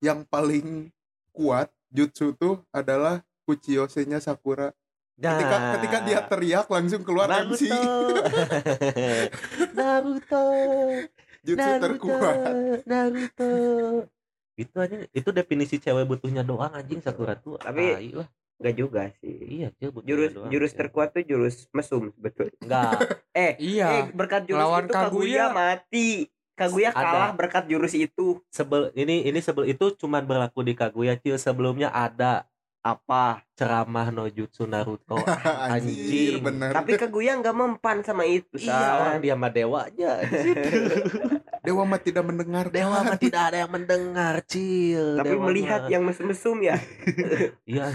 [0.00, 0.88] yang paling
[1.30, 4.74] kuat jutsu tuh adalah Kuchiyose-nya Sakura
[5.16, 5.72] ketika Nah.
[5.74, 7.72] ketika dia teriak langsung keluar MC
[9.72, 10.44] Naruto
[11.40, 12.36] jutsu Naruto terkuat
[12.84, 13.50] Naruto
[14.56, 19.36] itu aja itu definisi cewek butuhnya doang anjing Sakura tuh Tapi- lah Enggak juga sih.
[19.54, 20.76] iya cewek butuhnya Jurus doang, jurus ya.
[20.78, 22.56] terkuat tuh jurus mesum sebetulnya.
[22.58, 22.92] enggak
[23.30, 23.88] Eh, eh Iya.
[24.10, 25.12] berkat jurus Lawan itu Kaguya.
[25.12, 25.44] Kaguya.
[25.50, 26.08] mati.
[26.52, 26.96] Kaguya Ada.
[26.96, 28.40] kalah berkat jurus itu.
[28.48, 32.48] sebel ini ini sebel itu cuman berlaku di Kaguya Cil sebelumnya ada
[32.86, 33.42] Apa?
[33.52, 35.16] ceramah no jutsu Naruto
[35.72, 36.44] anjir Anjing.
[36.44, 38.60] bener Tapi Kaguya nggak mempan sama itu.
[38.60, 39.24] iya orang San.
[39.24, 40.54] dia mah dewanya anjir.
[41.66, 45.90] dewa mah tidak mendengar dewa mah tidak ada yang mendengar Cil Tapi Dewa melihat mah.
[45.90, 46.76] yang mesum-mesum ya.
[47.66, 47.86] iya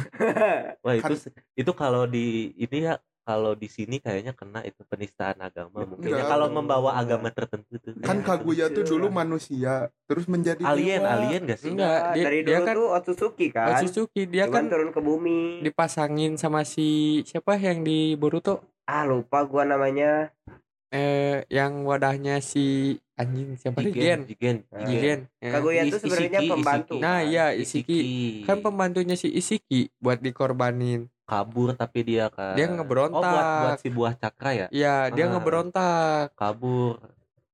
[0.82, 1.14] Wah itu
[1.56, 6.26] itu kalau di ini ya kalau di sini kayaknya kena itu penistaan agama mungkin ya
[6.26, 8.26] kalau membawa agama tertentu tuh kan Ya.
[8.28, 11.14] Kaguya tuh dulu manusia terus menjadi alien dewa.
[11.16, 13.68] alien gak sih Enggak, dia, dari dia dulu kan tuh Otsutsuki kan.
[13.72, 15.62] Otsutsuki, dia Cuman kan turun ke bumi.
[15.62, 16.90] dipasangin sama si
[17.24, 20.34] siapa yang di Boruto Ah lupa gua namanya.
[20.90, 25.52] eh yang wadahnya si anjing siapa Jigen, Jigen Jigen, Nah, Jigen ya.
[25.54, 27.00] Kaguya tuh Is- sebenarnya Isiki, pembantu Isiki.
[27.00, 28.00] Nah, iya, Isiki.
[28.44, 33.24] kan pembantunya si Isiki buat dikorbanin kabur tapi dia kan Dia oh ngeberontak.
[33.24, 34.68] buat buat si buah cakra ya?
[34.70, 35.30] Ya dia Ah.
[35.32, 36.36] ngeberontak.
[36.36, 37.00] Kabur.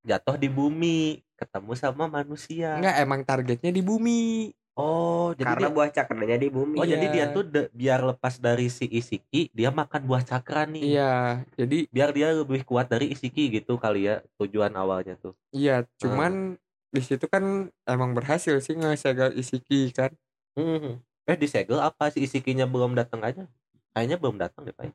[0.01, 1.21] Jatuh di bumi.
[1.37, 2.73] Ketemu sama manusia.
[2.75, 4.49] Enggak emang targetnya di bumi.
[4.73, 7.13] Oh jadi karena dia, buah cakranya di bumi oh jadi Iya.
[7.13, 10.93] dia tuh de- biar lepas dari si Isiki dia makan buah cakra nih.
[10.93, 11.13] Iya
[11.57, 15.33] jadi biar dia lebih kuat dari Isiki gitu kali ya tujuan awalnya tuh.
[15.49, 20.13] Iya cuman di situ kan emang berhasil sih ngesegel Isiki kan.
[20.53, 21.01] Mhm.
[21.25, 23.49] eh disegel apa si Isikinya belum datang aja
[23.97, 24.93] kayaknya belum datang deh pak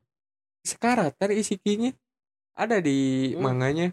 [0.63, 1.91] sekarat kan Isikinya.
[2.55, 3.43] Ada di Hmm.
[3.43, 3.91] manganya.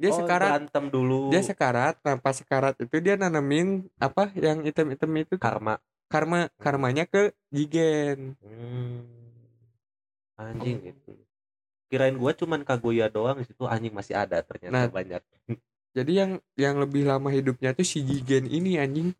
[0.00, 0.48] Dia oh, sekarat.
[0.48, 1.28] berantem dulu.
[1.28, 2.00] Dia sekarat.
[2.00, 5.34] Nah pas sekarat itu dia nanamin apa yang item-item itu?
[5.36, 5.76] Karma.
[6.08, 8.32] Karma karmanya ke Jigen.
[8.40, 9.04] Hmm.
[10.36, 11.12] Anjing gitu.
[11.88, 14.88] Kirain gua cuman Kaguya doang di situ anjing masih ada ternyata Nah.
[14.88, 15.20] banyak.
[15.96, 19.16] jadi yang yang lebih lama hidupnya tuh si Jigen ini anjing.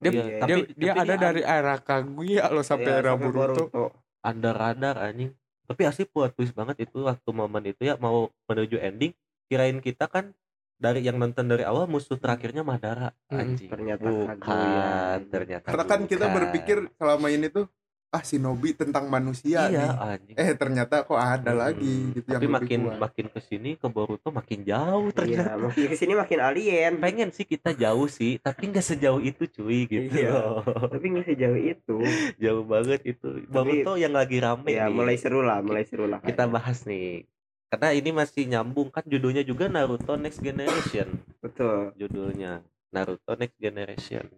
[0.00, 3.12] Dia Iya, dia, tapi- dia tapi ada dia dari era Kaguya loh sampai Iya, era
[3.16, 5.36] Boruto Under radar anjing.
[5.64, 9.12] Tapi asli plot twist banget itu waktu momen itu ya mau menuju ending.
[9.48, 10.32] Kirain kita kan
[10.80, 13.40] dari yang nonton dari awal musuh terakhirnya Madara Mm-mm.
[13.40, 13.70] anjing.
[13.70, 15.66] Ternyata bukan, ternyata.
[15.68, 17.68] Karena kan kita berpikir selama ini tuh
[18.14, 20.06] ah Shinobi tentang manusia iya nih.
[20.06, 20.36] anjing.
[20.36, 22.98] Eh ternyata kok ada Hmm, lagi gitu yang Tapi lebih makin kuat.
[23.02, 25.58] makin ke sini ke Boruto makin jauh Iya, ternyata.
[25.60, 26.92] makin ke sini makin alien.
[26.96, 30.30] pengen sih kita jauh sih tapi nggak sejauh itu cuy gitu Iya.
[30.30, 31.96] loh Tapi nggak sejauh itu.
[32.40, 34.94] jauh banget itu Boruto yang lagi rame Ya nih.
[34.94, 36.20] mulai seru lah, mulai seru lah.
[36.20, 37.26] kita bahas nih
[37.66, 41.90] karena ini masih nyambung kan judulnya juga Naruto Next Generation Betul.
[41.94, 44.30] judulnya Naruto Next Generation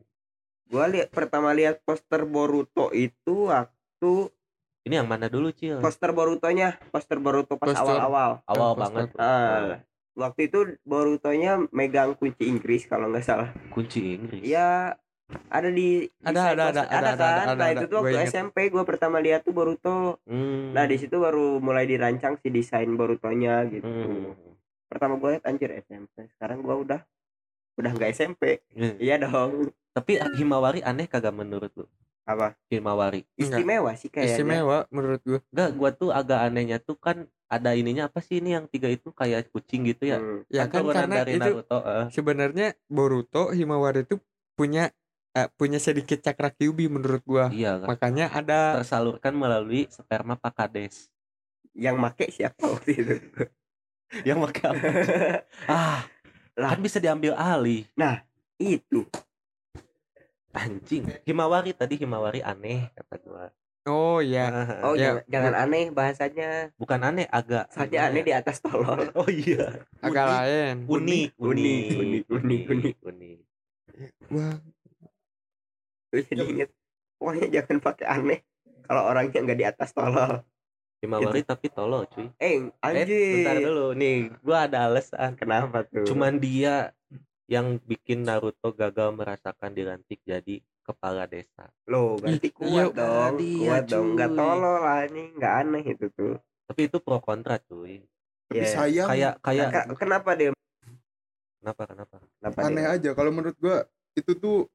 [0.67, 4.13] Gua lihat pertama lihat poster Boruto itu waktu
[4.83, 7.83] ini yang mana dulu cil poster Borutonya, poster Boruto pas Poster.
[7.85, 8.31] awal-awal.
[8.45, 8.83] awal poster.
[8.83, 9.83] banget Ah,
[10.15, 13.51] waktu itu Borutonya megang kunci Inggris kalau nggak salah.
[13.69, 14.95] kunci Inggris Ya
[15.49, 17.15] ada di Ada, desain ada, poster- ada, ada, kan?
[17.17, 17.73] ada, ada, nah ada.
[17.73, 18.19] itu tuh waktu.
[18.25, 20.23] SMP gua pertama lihat tuh Boruto.
[20.25, 20.71] Hmm.
[20.71, 23.83] Nah di situ baru mulai dirancang si desain Borutonya gitu.
[23.83, 24.35] Hmm.
[24.87, 26.27] Pertama gua lihat anjir SMP.
[26.29, 27.01] Sekarang gua udah
[27.77, 28.63] udah nggak SMP.
[28.71, 28.95] Hmm.
[28.97, 29.75] Iya dong.
[29.97, 31.89] Tapi Himawari aneh kagak menurut lu
[32.23, 32.59] Apa?
[32.67, 33.23] Himawari.
[33.39, 34.35] Istimewa sih kayaknya.
[34.35, 38.53] istimewa menurut gua Enggak, gua tuh agak anehnya tuh kan ada ininya apa sih ini
[38.53, 40.43] yang tiga itu kayak kucing gitu ya Hmm.
[40.51, 42.05] ya kan turunan karena dari itu Naruto eh.
[42.11, 44.19] sebenarnya Boruto Himawari itu
[44.53, 44.91] punya
[45.33, 51.09] eh, punya sedikit cakra kyubi menurut gua iya kan makanya ada tersalurkan melalui sperma pakades
[51.73, 53.15] Yang make siapa waktu itu?
[54.23, 54.87] yang pakai apa
[55.71, 56.01] ah
[56.57, 56.73] Lah.
[56.73, 57.87] kan bisa diambil alih
[58.57, 59.07] itu.
[60.57, 63.45] Anjing Himawari tadi Himawari aneh kata gua
[63.87, 66.49] oh ya Ah, Oh Ya, jangan, jangan aneh bahasanya.
[66.81, 68.99] bukan aneh agak Saja aneh di atas tolol.
[69.21, 72.97] oh iya agak lain unik Unik, unik, unik, unik.
[73.05, 73.39] unik
[74.33, 74.57] wah
[76.17, 76.71] jadi inget.
[77.21, 78.39] Pokoknya jangan pakai aneh.
[78.87, 80.41] Kalau orangnya nggak di atas tolol.
[81.05, 83.69] Himawari tapi tolol cuy Eh, eh bentar anjir.
[83.69, 86.09] dulu nih gua ada alasan Kenapa tuh?
[86.09, 86.97] cuman dia
[87.47, 93.33] yang bikin Naruto gagal merasakan dilantik jadi kepala desa Lo berarti kuat iya, dong.
[93.37, 94.07] dia, kuat dong.
[94.15, 94.39] Nggak cuy.
[94.39, 95.25] tolol lah ini.
[95.33, 96.35] Nggak aneh itu tuh.
[96.67, 98.03] tapi itu pro kontra cuy
[98.47, 98.67] Tapi Iya.
[98.69, 100.51] sayang kayak kayak Ka- kenapa dia?
[101.59, 102.95] kenapa kenapa Kenapa aneh dia?
[102.97, 104.67] aja kalau menurut gua itu tuh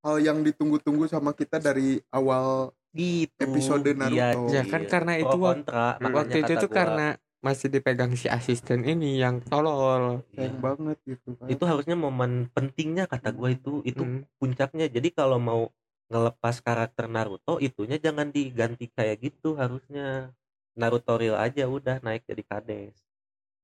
[0.00, 4.16] hal yang ditunggu-tunggu sama kita dari awal gitu Episode Naruto.
[4.16, 4.90] Iya, Ya kan Cil.
[4.90, 7.06] karena itu kontra makanya waktu itu tuh gua, karena
[7.40, 10.20] masih dipegang si asisten ini yang tolol.
[10.36, 11.48] Sayang banget gitu kan.
[11.48, 14.28] Itu harusnya momen pentingnya kata gua itu itu Hmm.
[14.36, 14.86] puncaknya.
[14.92, 15.72] Jadi kalau mau
[16.12, 20.32] ngelepas karakter Naruto itunya jangan diganti kayak gitu harusnya.
[20.76, 22.96] Naruto real aja udah naik jadi kades.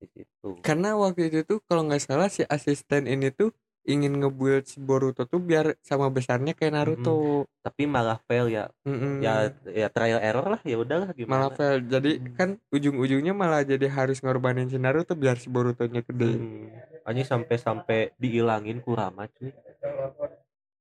[0.01, 0.61] Di situ.
[0.61, 3.53] Karena waktu itu tuh kalau nggak salah si asisten ini tuh
[3.87, 7.47] ingin ngebuild si Boruto tuh biar sama besarnya kayak Naruto.
[7.63, 8.67] Tapi malah fail ya.
[8.83, 9.23] Mm-mm.
[9.23, 11.25] ya ya trial error lah ya udahlah Hmm.
[11.31, 11.79] malah gimana fail.
[11.87, 16.35] Jadi kan ujung-ujungnya malah jadi harus ngorbanin si Naruto biar si Borutonya gede.
[16.35, 16.69] Hmm.
[17.07, 19.55] Anjing sampai-sampai dihilangin Kurama cuy.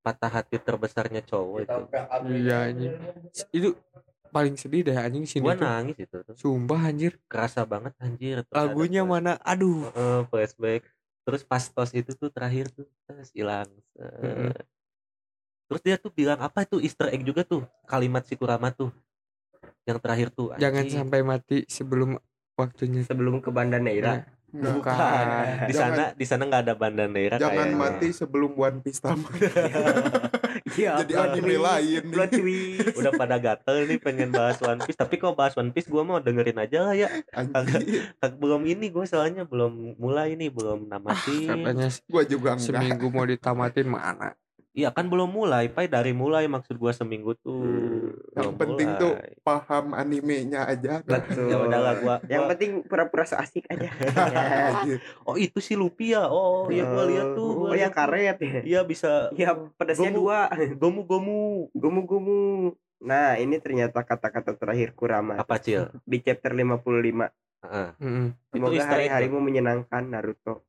[0.02, 1.82] Patah hati terbesarnya cowok itu.
[2.30, 2.94] Iya anjing.
[3.54, 3.70] Itu
[4.34, 6.36] paling sedih deh anjing sini gua tuh nangis itu tuh.
[6.36, 7.22] Sumpah anjir.
[7.30, 9.38] Kerasa banget anjir lagunya mana?
[9.46, 9.94] Aduh.
[9.94, 10.84] Eh, flashback
[11.26, 13.66] terus pas tos itu tuh terakhir tuh terus hilang
[15.66, 18.94] terus dia tuh bilang apa itu Easter egg juga tuh kalimat si Kurama tuh
[19.84, 20.98] yang terakhir tuh jangan anjing.
[21.00, 22.22] sampai mati sebelum
[22.54, 24.22] waktunya Sebelum ke Banda Neira.
[24.48, 24.72] Nggak.
[24.72, 24.96] bukan
[25.68, 27.76] di Jangan- sana di sana nggak ada bandan daerah jangan kayaknya.
[27.76, 29.34] mati sebelum One Piece tamat
[30.76, 32.12] Iya, Jadi anime lain nih.
[32.12, 32.96] Plot twist.
[32.96, 36.20] udah pada gatel nih pengen bahas One Piece tapi kalau bahas One Piece gua mau
[36.20, 41.48] dengerin aja lah ya Anjir, Kag- belum ini gue soalnya belum mulai nih belum namatin
[41.48, 42.66] katanya gua juga enggak.
[42.66, 44.36] seminggu mau ditamatin mana
[44.76, 49.14] iya kan belum mulai pai dari mulai maksud gua seminggu tuh Hmm, Yang penting tuh
[49.16, 49.32] mulai.
[49.40, 51.00] paham animenya aja.
[51.02, 51.48] Betul.
[51.48, 53.88] ya udahlah gua, Yang gua- penting pura-pura so asik aja.
[55.28, 58.00] Oh itu si Luffy ya oh iya gua lihat tuh Oh, gua yang lihat tuh.
[58.02, 58.62] karet ya.
[58.62, 60.20] iya bisa Ya pedasnya Gomu.
[60.22, 60.40] dua.
[60.76, 62.42] gomu gomu Gumu-gumu.
[62.98, 67.32] Nah, ini ternyata kata-kata terakhir Kurama apa cil di chapter 55.
[67.62, 67.90] Heeh.
[67.98, 68.28] Mm-mm.
[68.50, 70.64] Itu Semoga easter egg hari-harimu menyenangkan Naruto.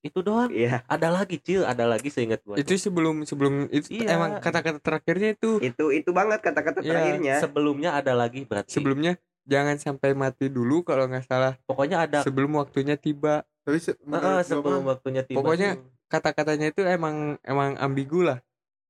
[0.00, 0.48] Itu doang.
[0.48, 1.62] Iya, ada lagi cil.
[1.62, 4.16] Ada lagi seingat gua itu sebelum sebelum itu Iya.
[4.16, 5.60] emang kata-kata terakhirnya itu.
[5.60, 7.34] Itu itu banget kata-kata Iya, terakhirnya.
[7.38, 8.72] sebelumnya ada lagi berarti.
[8.72, 11.54] Sebelumnya jangan sampai mati dulu kalau nggak salah.
[11.64, 13.44] Pokoknya ada sebelum waktunya tiba.
[13.64, 18.38] Tapi se- gua sebelum mah, waktunya tiba Pokoknya- kata-katanya itu emang emang ambigu lah.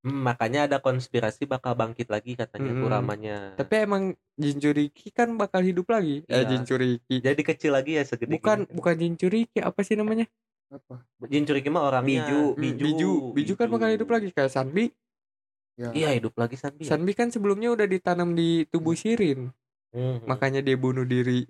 [0.05, 2.85] Hmm, makanya ada konspirasi bakal bangkit lagi katanya Mm-mm.
[2.85, 3.57] Kuramanya.
[3.57, 4.03] Tapi emang
[4.37, 6.21] Jinchuriki kan bakal hidup lagi.
[6.27, 6.45] Eh Iya.
[6.45, 8.75] Jinchuriki jadi kecil lagi ya segede bukan gini.
[8.77, 10.29] bukan Jinchuriki apa sih namanya
[10.69, 11.05] apa?
[11.23, 12.41] Jinchuriki mah orangnya Biju.
[12.47, 14.91] Hmm, biju biju biju kan bakal hidup lagi kayak Sanbi
[15.75, 15.91] Ya.
[15.91, 16.89] iya hidup lagi Sanbi ya?
[16.89, 19.51] Sanbi kan sebelumnya udah ditanam di tubuh Sirin
[19.91, 20.23] Mhm.
[20.25, 21.43] makanya dia bunuh diri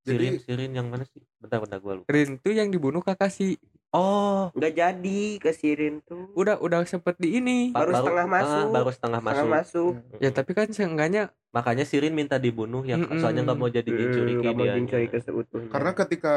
[0.00, 3.58] Sirin Jadi- Sirin yang mana sih bentar bentar gua lupa Rin tuh yang dibunuh Kakashi
[3.90, 6.30] oh Nggak jadi ke Sirin tuh.
[6.32, 8.66] udah udah sempet di ini ba- Baru setengah ah, masuk.
[8.70, 9.92] baru setengah Setengah masuk masuk.
[10.06, 10.18] Mhm.
[10.20, 13.18] ya tapi kan seenggaknya makanya Sirin minta dibunuh ya Mm-mm.
[13.18, 15.68] soalnya nggak mau jadi Jinchuriki Nggak mau dia Jinchuriki seutuhnya.
[15.68, 16.34] Karena ketika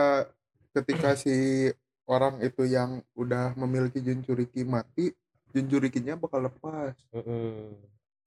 [0.75, 1.69] ketika si
[2.09, 5.13] orang itu yang udah memiliki Jinchuriki mati,
[5.53, 6.95] Jinchurikinya bakal lepas.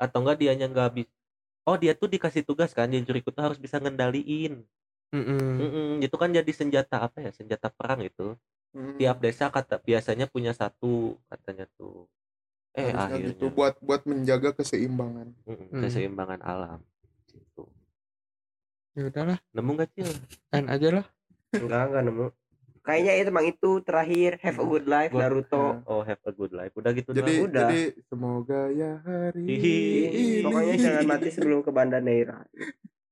[0.03, 1.13] atau enggak dianya nggak bisa
[1.67, 4.67] oh dia tuh dikasih tugas kan Jinchuriki tuh harus bisa ngendaliin.
[5.13, 5.53] Mm-mm.
[5.61, 8.33] Mm-mm, itu kan jadi senjata apa ya senjata perang itu.
[8.73, 12.09] Hmm, tiap desa kata biasanya punya satu katanya tuh.
[12.73, 13.29] Eh harusnya akhirnya.
[13.37, 15.29] gitu buat buat menjaga keseimbangan.
[15.45, 15.83] Mm-mm, Mm.
[15.85, 16.81] keseimbangan alam
[17.29, 17.69] gitu.
[18.97, 19.39] Ya udahlah.
[19.53, 20.09] Nemu nggak cil?
[20.49, 21.07] Kan aja lah
[21.55, 22.27] Enggak, enggak nemu.
[22.83, 25.87] Kayaknya itu emang itu terakhir Have a good life Gua- Naruto.
[25.87, 27.47] oh have a good life udah gitu Jadi doang.
[27.47, 27.63] Udah.
[27.65, 29.79] jadi semoga ya hari Hihi.
[30.03, 32.43] ini Pokoknya jangan mati sebelum ke Banda Neira.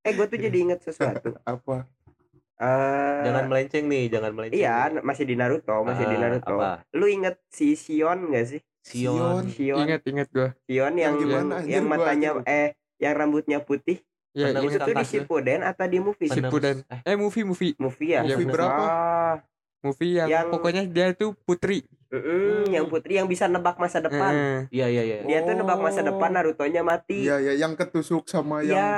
[0.00, 1.38] Eh, gue tuh jadi inget sesuatu.
[1.44, 1.86] apa?
[2.56, 5.00] Eh, jangan melenceng nih jangan melenceng Iya, nih.
[5.00, 6.50] masih di Naruto, masih di Ah, Naruto.
[6.52, 6.70] apa?
[6.92, 8.60] Lu inget si Sion gak sih?
[8.82, 12.50] Sion Sion, ingat ingat gua Sion yang Yang yang, gimana, yang gua matanya aja lupa.
[12.50, 12.68] eh
[12.98, 14.02] yang rambutnya putih.
[14.32, 15.04] Ya Itu ingat tuh di.
[15.04, 16.28] Shippuden atau di movie?
[16.28, 16.76] Shippuden.
[16.86, 18.20] eh, eh movie movie Movie ya?
[18.22, 18.82] Iya, Movie berapa?
[18.82, 19.34] Ah,
[19.80, 24.30] movie yang, Yang- pokoknya dia tuh putri mm-mm, yang putri yang bisa nebak masa depan.
[24.30, 24.56] Heeh.
[24.70, 26.06] iya iya iya Dia tuh nebak masa Oh.
[26.10, 27.24] depan Naruto-nya mati.
[27.24, 28.94] Iya ya yang ketusuk sama yang Iya,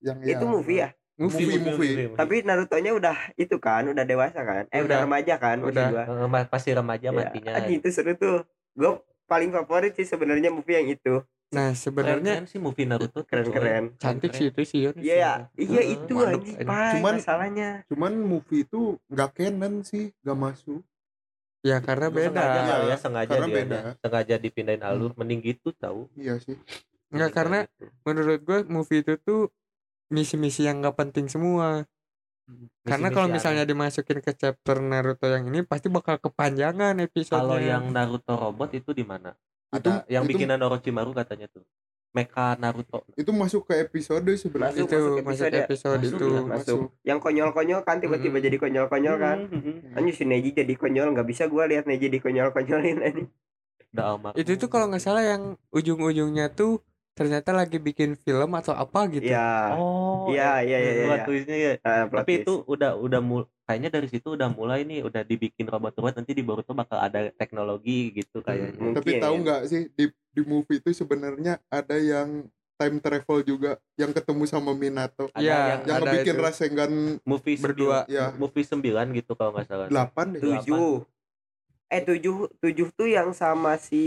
[0.00, 0.48] yang itu ya.
[0.48, 0.90] movie ya.
[1.14, 1.94] movie, Movie, movie.
[2.12, 4.66] Tapi Naruto-nya udah itu kan, udah dewasa kan?
[4.68, 4.98] Eh, udah, Udah.
[5.06, 5.86] remaja kan Udah.
[5.88, 6.02] gua.
[6.26, 8.42] Eh, pasti remaja Ya, matinya anjing, itu seru tuh.
[8.72, 11.22] Gue paling favorit sih sebenarnya movie yang itu.
[11.54, 13.94] Nah keren sebenarnya sih movie Naruto Keren-keren.
[13.96, 14.94] cantik sih itu sih Yon.
[14.96, 15.32] Iya, ya.
[15.54, 16.36] iya itu aja.
[16.60, 17.68] Cuman- masalahnya.
[17.86, 20.82] Cuman movie itu nggak canon sih, nggak masuk.
[21.62, 23.78] ya karena Sengaja beda kali ya sengaja karena dia beda.
[23.96, 26.60] sengaja dipindahin alur mending gitu tahu Iya sih.
[27.08, 27.88] Enggak karena gitu.
[28.04, 29.48] menurut gue movie itu tuh
[30.06, 31.88] misi-misi yang nggak penting semua
[32.84, 33.34] karena Misi-misi kalau aneh.
[33.34, 38.68] misalnya dimasukin ke chapter Naruto yang ini pasti bakal kepanjangan episodenya kalau yang Naruto robot
[38.74, 39.32] itu di mana
[39.70, 41.64] Itu ada yang itu, bikinan Orochimaru katanya tuh
[42.14, 44.86] Mecha Naruto itu masuk ke episode sebenarnya.
[44.86, 45.64] Masuk, itu masuk masuk episode.
[45.66, 46.40] episode, Masuk itu ya?
[46.46, 46.80] Masuk.
[47.02, 48.46] Yang konyol-konyol kan tiba-tiba Mm-mm.
[48.46, 49.38] jadi konyol-konyol kan.
[49.50, 52.98] Hmm, Anjing si Neji jadi konyol, nggak bisa gua lihat Neji di konyol-konyolin
[53.94, 54.34] almarhum.
[54.34, 56.82] itu tuh kalau nggak salah yang ujung-ujungnya tuh
[57.14, 59.72] ternyata lagi bikin film atau apa gitu Iya.
[59.72, 61.24] oh Iya, iya, iya, iya, plot iya.
[61.24, 62.42] twistnya ya Ah, plot tapi twist.
[62.42, 66.42] itu udah udah mul kayaknya dari situ udah mulai nih udah dibikin robot-robot nanti di
[66.42, 68.98] Boruto bakal ada teknologi gitu kayaknya Mungkin.
[68.98, 72.44] Tapi tahu nggak sih di di movie itu sebenarnya ada yang
[72.74, 75.30] time travel juga yang ketemu sama Minato.
[75.30, 76.42] ada Iya, yang Yang ada itu.
[76.42, 76.92] Rasengan
[77.22, 78.02] movie berdua.
[78.02, 80.40] sembilan- ya movie 9 gitu kalau nggak salah 8 deh.
[80.42, 81.06] tujuh.
[81.86, 84.02] Eh tujuh, tujuh tuh yang sama si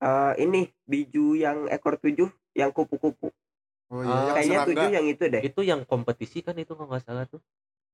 [0.00, 3.28] eh ini biju yang ekor tujuh yang kupu-kupu.
[3.88, 4.68] Oh iya, yang Kayaknya serangga.
[4.70, 5.42] tujuh yang itu deh.
[5.42, 7.42] itu yang kompetisi kan itu kalau nggak salah tuh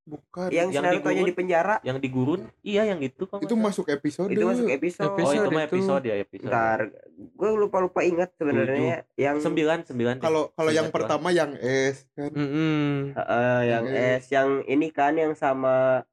[0.07, 0.47] Bukan.
[0.47, 1.83] Yang, yang Naruto di penjara.
[1.83, 4.31] yang di gurun iya yang itu kalau itu masuk episode.
[4.31, 5.03] Itu masuk episode.
[5.03, 5.75] oh Episode itu mah itu.
[5.75, 6.79] episode ya episode Ntar,
[7.11, 10.15] gue lupa lupa ingat sebenarnya yang sembilan sembilan.
[10.17, 12.31] Kalau kalau yang pertama yang S kan.
[12.31, 13.11] Mm-mm.
[13.11, 13.85] eh, yang Yang
[14.15, 16.07] S yang ini kan yang sama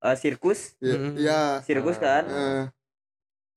[0.00, 1.12] eh, sirkus, Ya, Mm-mm.
[1.14, 1.42] ya.
[1.62, 2.02] sirkus Ah.
[2.02, 2.22] kan.
[2.26, 2.62] eh,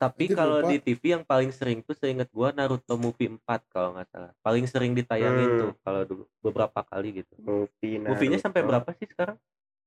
[0.02, 3.38] tapi kalau di TV yang paling sering tuh seingat gua Naruto movie 4
[3.68, 4.32] kalau nggak salah.
[4.40, 5.60] Paling sering ditayangin Hmm.
[5.60, 7.34] tuh kalau dulu beberapa kali gitu.
[7.38, 9.38] Movie movie-nya sampai berapa sih sekarang?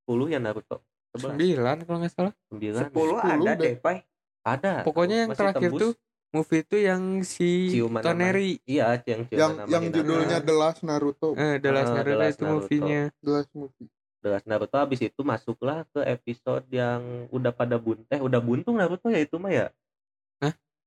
[0.01, 0.79] 10 ya Naruto?
[1.09, 2.33] Sebelas, sembilan kalau nggak salah.
[2.45, 3.75] Sembilan, Sepuluh Sepuluh ada deh.
[3.77, 3.97] Pai.
[4.41, 4.73] ada.
[4.81, 5.81] Pokoknya yang Masih terakhir tembus.
[5.81, 5.91] tuh
[6.31, 8.51] movie itu yang si Ciuman Toneri.
[8.63, 11.33] Iya yang ciuman yang yang judulnya The Last Naruto.
[11.33, 12.55] Eh The Last Ah, The Naruto Last itu Naruto.
[12.61, 13.01] movie-nya.
[13.17, 13.87] The Last movie.
[14.17, 18.75] The Last Naruto habis itu masuklah ke episode yang udah pada buntu eh udah buntung
[18.75, 19.67] Naruto ya itu mah ya?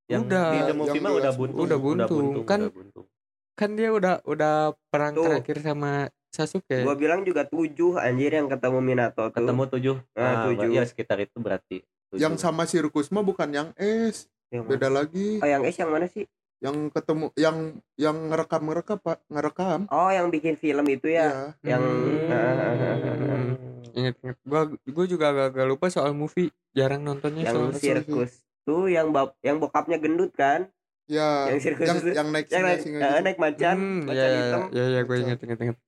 [0.09, 0.49] Yang Udah.
[0.49, 2.25] di The Yang Movie mah udah Last buntung Udah buntung.
[2.43, 3.07] Kan- udah buntung.
[3.55, 4.55] kan dia udah udah
[4.87, 5.25] perang Tuh.
[5.25, 5.93] terakhir sama
[6.29, 9.35] Sasuke Gua bilang juga tujuh anjir yang ketemu Minato tuh.
[9.35, 10.71] ketemu tujuh Ah, nah, tujuh.
[10.71, 11.77] ya sekitar itu berarti
[12.09, 12.21] tujuh.
[12.21, 14.71] yang sama Sirkus mah bukan yang S Yang mana?
[14.71, 16.25] beda lagi Oh yang S yang mana sih?
[16.59, 17.57] yang ketemu yang
[17.95, 21.55] yang ngerekam ngerekam pak ngerekam Oh yang bikin film itu ya.
[21.59, 21.77] Iya.
[21.77, 21.83] Yang
[22.29, 23.55] Hmm.
[23.93, 28.83] inget inget gua gua juga agak-agak lupa soal movie jarang nontonnya yang soalnya sirkus tuh
[28.87, 30.69] yang bab yang bokapnya gendut kan?
[31.09, 32.11] ya Yang sirkus yang itu.
[32.13, 34.61] yang naik Yang naik, singa-singa eh, naik macan, Hmm, macan ya, ya, hitam.
[34.77, 35.25] ya, ya, gue Macan.
[35.25, 35.79] inget, inget, inget.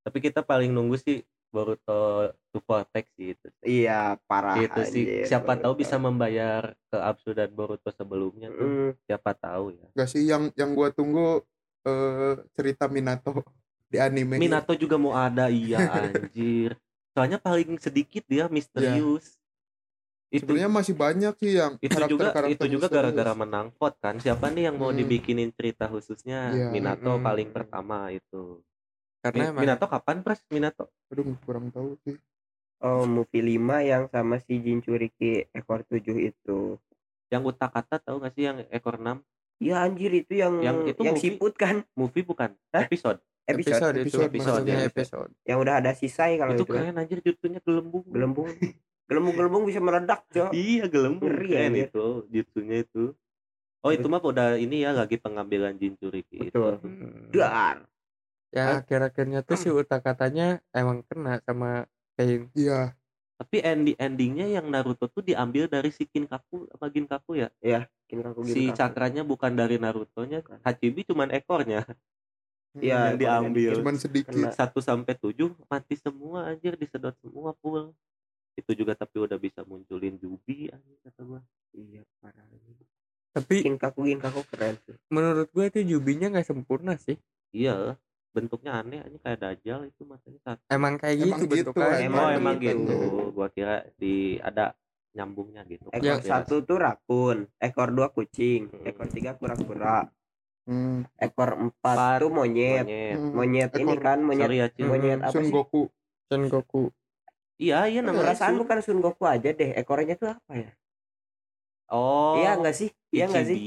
[0.00, 4.56] tapi kita paling nunggu sih Boruto to Vortex sih itu Iya parah.
[4.56, 9.30] itu sih anjir, siapa tahu bisa membayar ke Absu dan Boruto sebelumnya tuh Mm, siapa
[9.32, 11.44] tahu ya Gak sih yang yang gua tunggu
[11.84, 13.40] eh cerita Minato
[13.88, 16.76] di anime Minato juga mau ada iya anjir
[17.16, 19.37] soalnya paling sedikit dia misterius
[20.28, 24.48] itu sebenarnya masih banyak sih yang itu juga itu juga gara-gara menang vote kan siapa
[24.48, 24.98] nih yang mau Hmm.
[24.98, 26.68] dibikinin cerita khususnya Iya.
[26.68, 27.22] Minato Hmm.
[27.22, 28.60] paling pertama itu
[29.18, 32.16] Karena Mi- emang Minato kapan pres Minato aduh kurang tahu sih
[32.78, 36.78] Oh movie 5 yang sama si Jinchuriki ekor 7 itu.
[37.28, 39.20] yang utak-kata tahu gak sih yang ekor 6
[39.58, 41.20] Ya anjir itu yang Yang yang, itu movie?
[41.20, 42.84] siput kan movie bukan Hah?
[42.84, 44.78] episode episode, episode, itu Episode, episode, maksudnya.
[44.86, 45.30] episode.
[45.42, 46.84] yang udah ada sisai kalau itu itu, kan.
[46.84, 48.46] keren anjir jutsunya gelembung gelembung
[49.08, 50.52] gelembung-gelembung bisa meledak cok.
[50.52, 51.32] Iya gelembung.
[51.32, 51.86] Ngeri, keren anjir.
[51.88, 53.04] itu jutsunya itu.
[53.80, 56.82] Oh itu mah udah ini ya lagi pengambilan Jinchuriki itu Betul.
[56.84, 57.32] Hmm.
[57.32, 57.88] dar.
[58.52, 62.52] Ya akhir-akhirnya tuh si Uta katanya emang kena sama Pain.
[62.52, 62.92] iya.
[63.38, 67.48] Tapi ending endingnya yang Naruto tuh diambil dari si Kinkaku sama Ginkaku ya?
[68.10, 71.86] Kinkaku si cakranya bukan dari Naruto-nya Hachibi cuman ekornya.
[72.76, 73.80] Iya, diambil.
[73.80, 74.52] cuman sedikit.
[74.52, 77.94] Satu sampai tujuh mati semua anjir disedot semua full
[78.58, 80.66] itu juga tapi udah bisa munculin Jubi
[81.00, 81.40] kata gua
[81.72, 82.42] iya parah
[83.28, 87.14] Tapi Kinkaku Ginkaku keren sih menurut gue itu Jubinya nggak sempurna sih.
[87.48, 87.94] iya
[88.28, 92.04] bentuknya aneh anjir kayak dajal itu matanya satu Emang kayak Emang gitu gitu, bentukannya.
[92.04, 92.82] Emang oh emang gitu.
[92.82, 92.96] gitu
[93.30, 94.74] gua kira di ada
[95.08, 96.18] nyambungnya gitu ekor Ya.
[96.20, 98.84] satu tuh rakun ekor dua kucing Hmm.
[98.84, 100.06] ekor tiga kura-kura
[100.66, 101.06] hmm.
[101.16, 103.32] ekor empat Empat, tuh monyet monyet Hmm.
[103.32, 104.86] monyet ini Ekor- kan monyet sorry ya Cil.
[104.86, 105.82] monyet apa sih Goku
[106.26, 106.92] Son Goku.
[107.58, 108.60] Iya iya namanya perasaan Sun.
[108.62, 109.70] bukan Sun Goku aja deh.
[109.74, 110.70] Ekornya tuh apa ya?
[111.88, 112.90] Oh iya enggak sih?
[113.10, 113.58] Iya enggak sih?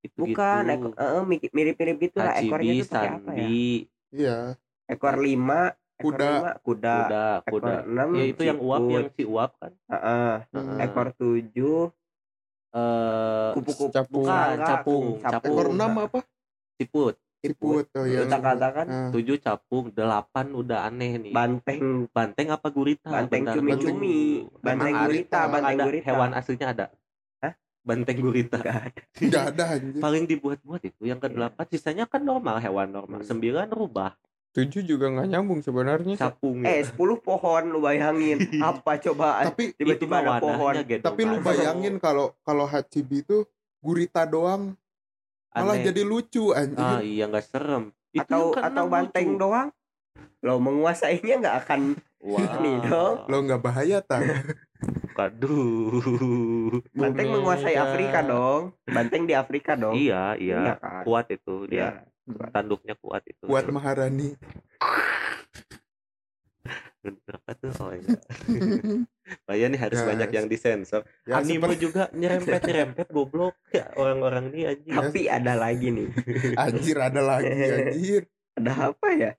[0.00, 2.40] gitu bukan ekor eh, mi- mirip-mirip gitu lah.
[2.40, 3.46] Ekornya tuh pakai apa ya?
[4.10, 4.36] Iya.
[4.88, 5.60] Ekor lima
[6.00, 6.24] ekor Kuda.
[6.24, 7.74] lima kuda, kuda ekor kuda.
[7.84, 9.72] enam ya itu yang uap yang si uap kan?
[9.92, 10.32] Heeh.
[10.56, 10.78] Hmm.
[10.80, 11.92] ekor tujuh.
[12.70, 13.92] Eh kupu-kupu.
[13.92, 14.24] Capung.
[14.24, 15.06] bukan capung capung.
[15.20, 16.18] capung ekor enam apa?
[16.80, 18.24] Siput siput oh iya.
[18.24, 21.32] Kita katakan Nah, tujuh capung delapan udah aneh nih.
[21.32, 22.06] Banteng.
[22.12, 23.08] Banteng apa gurita?
[23.08, 24.44] Banteng cumi-cumi.
[24.60, 25.40] banteng gurita.
[25.48, 26.06] banteng ada gurita.
[26.06, 26.86] hewan aslinya ada?
[27.40, 27.52] Hah?
[27.80, 28.56] banteng gurita.
[28.60, 29.02] Nggak ada.
[29.16, 31.34] nggak ada anjir paling dibuat-buat itu yang ke Iya.
[31.34, 33.20] delapan sisanya kan normal hewan normal.
[33.24, 33.28] Hmm.
[33.28, 34.12] sembilan rubah.
[34.50, 36.18] Tujuh juga nggak nyambung sebenarnya.
[36.18, 36.90] capung eh ya.
[36.90, 38.36] 10 pohon lu bayangin.
[38.68, 39.54] Apa cobaan?
[39.54, 40.74] Tapi tiba-tiba ada pohon.
[40.82, 43.46] gendong tapi lu bayangin kalau kalau Hachibi itu
[43.80, 44.74] gurita doang
[45.52, 45.84] malah Aneh.
[45.84, 49.40] jadi lucu anjir ah iya nggak serem Itu atau atau banteng lucu.
[49.40, 49.68] doang
[50.40, 51.80] lo menguasainya nggak akan
[52.20, 52.58] Wah.
[52.58, 53.14] Nih dong.
[53.26, 54.22] lo nggak bahaya tang
[55.16, 56.80] Waduh.
[56.90, 60.78] banteng menguasai Afrika dong banteng di Afrika dong Iya, iya.
[60.78, 62.00] kan Kuat itu dia.
[62.24, 62.48] Iya.
[62.48, 63.42] Tanduknya kuat itu.
[63.42, 64.32] buat Maharani
[67.00, 67.72] Berapa tuh?
[67.80, 68.16] Oh iya.
[69.50, 70.08] Oh iya nih harus Guys.
[70.08, 71.02] banyak yang disensor.
[71.24, 74.94] ya Anime seperti juga nyerempet-nyerempet goblok ya orang-orang ini anjing.
[74.94, 76.08] tapi ada lagi nih
[76.62, 77.50] anjir ada lagi
[77.82, 78.22] anjir
[78.52, 79.32] ada apa ya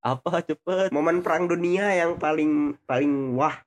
[0.00, 0.88] Apa cepet?
[0.90, 3.60] momen perang dunia yang paling paling wah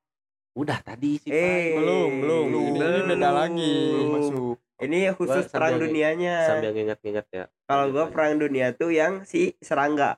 [0.54, 1.30] Udah tadi sih.
[1.30, 2.46] eh Belum, belum.
[2.48, 2.66] Belum.
[2.74, 3.78] Ini beda lagi.
[3.88, 7.46] belum masuk ini khusus Gua perang sambil- dunianya Sambil nginget-nginget ya.
[7.64, 10.18] kalau gua perang dunia tuh yang si serangga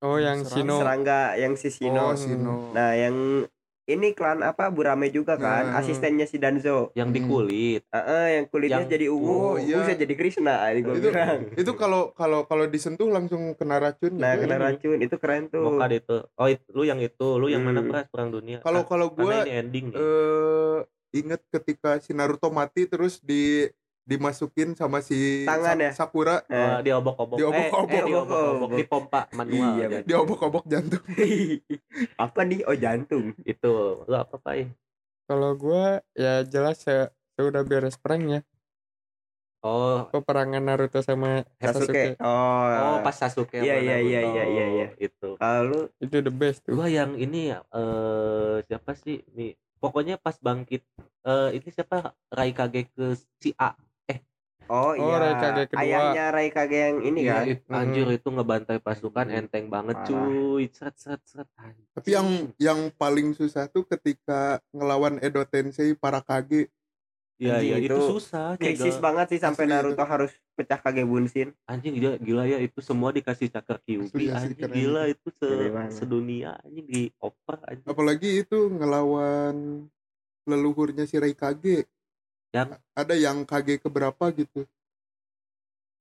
[0.00, 0.74] Oh yang Serang- Sino.
[0.76, 3.48] serangga yang si Sino oh Sino nah yang
[3.86, 5.78] ini klan apa Burame juga kan Nah.
[5.78, 7.28] asistennya si Danzo Yang di Hmm.
[7.28, 7.82] kulit.
[7.86, 9.76] Heeh, yang kulitnya Yang- jadi ungu Oh, iya.
[9.78, 14.16] bisa jadi Krishna ini gua Itu- bilang itu kalau kalau kalau disentuh langsung kena racun
[14.16, 14.42] nah gitu.
[14.42, 16.16] kena racun itu keren tuh Mokad itu.
[16.34, 17.90] Oh, itu, lu yang itu, lu yang mana Hmm.
[17.90, 18.58] pras perang dunia?
[18.60, 19.98] kalau Kan- kalau gue ini ending nih.
[19.98, 20.78] eh
[21.14, 23.68] inget ketika si Naruto mati terus di
[24.04, 25.90] dimasukin sama si Tangan ya?
[25.96, 27.36] Sakura Eh, Oh, diobok-obok.
[27.40, 27.88] Diobok-obok.
[27.88, 28.78] Eh, eh, diobok-obok, Diobok-obok.
[28.78, 29.74] dipompa manual.
[29.80, 30.04] Iya, jadi.
[30.04, 31.04] dia obok-obok jantung
[32.24, 34.68] apa nih oh jantung Itu lu apa Pak?
[35.24, 38.40] Kalau gue ya jelas ya sudah beres perang ya.
[39.64, 41.88] Oh, peperangan Naruto sama Sasuke.
[41.88, 42.20] Sasuke.
[42.20, 42.68] Oh.
[42.68, 44.86] oh pas Sasuke Iya, iya, iya, iya, iya, iya.
[45.00, 45.40] Itu.
[45.40, 46.76] Kalau Itu the best tuh.
[46.76, 49.24] Gua yang ini ya eh siapa sih?
[49.32, 50.84] Nih, pokoknya pas bangkit
[51.24, 53.72] eh ini siapa Raikage ke si A.
[54.64, 55.16] Oh, Oh, iya.
[55.18, 55.80] Raikage kedua.
[55.80, 57.44] Ayahnya Raikage yang ini Iya, kan.
[57.46, 60.08] it- anjir itu ngebantai pasukan enteng banget Parah.
[60.08, 60.64] cuy.
[60.68, 61.48] Seret seret seret.
[61.92, 66.72] Tapi yang yang paling susah tuh ketika ngelawan Edo Tensei para kage.
[67.34, 68.54] Iya, Anjing, iya itu, itu susah.
[68.54, 71.50] Krisis banget sih sampai Asli Naruto harus pecah Kage Bunshin.
[71.66, 74.30] Anjing gila, gila ya itu semua dikasih cakar Kyuubi.
[74.30, 74.70] Anjing keren.
[74.70, 75.92] gila itu se banget.
[75.92, 77.84] sedunia anjing di oper anjing.
[77.84, 79.82] Apalagi itu ngelawan
[80.44, 81.90] leluhurnya si Raikage.
[82.54, 82.78] Yang?
[82.94, 84.62] ada yang kage keberapa gitu.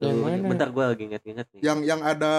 [0.04, 0.48] Yang Tuh, mana?
[0.52, 1.62] Bentar gua lagi ingat-ingat nih.
[1.64, 2.34] Yang yang ada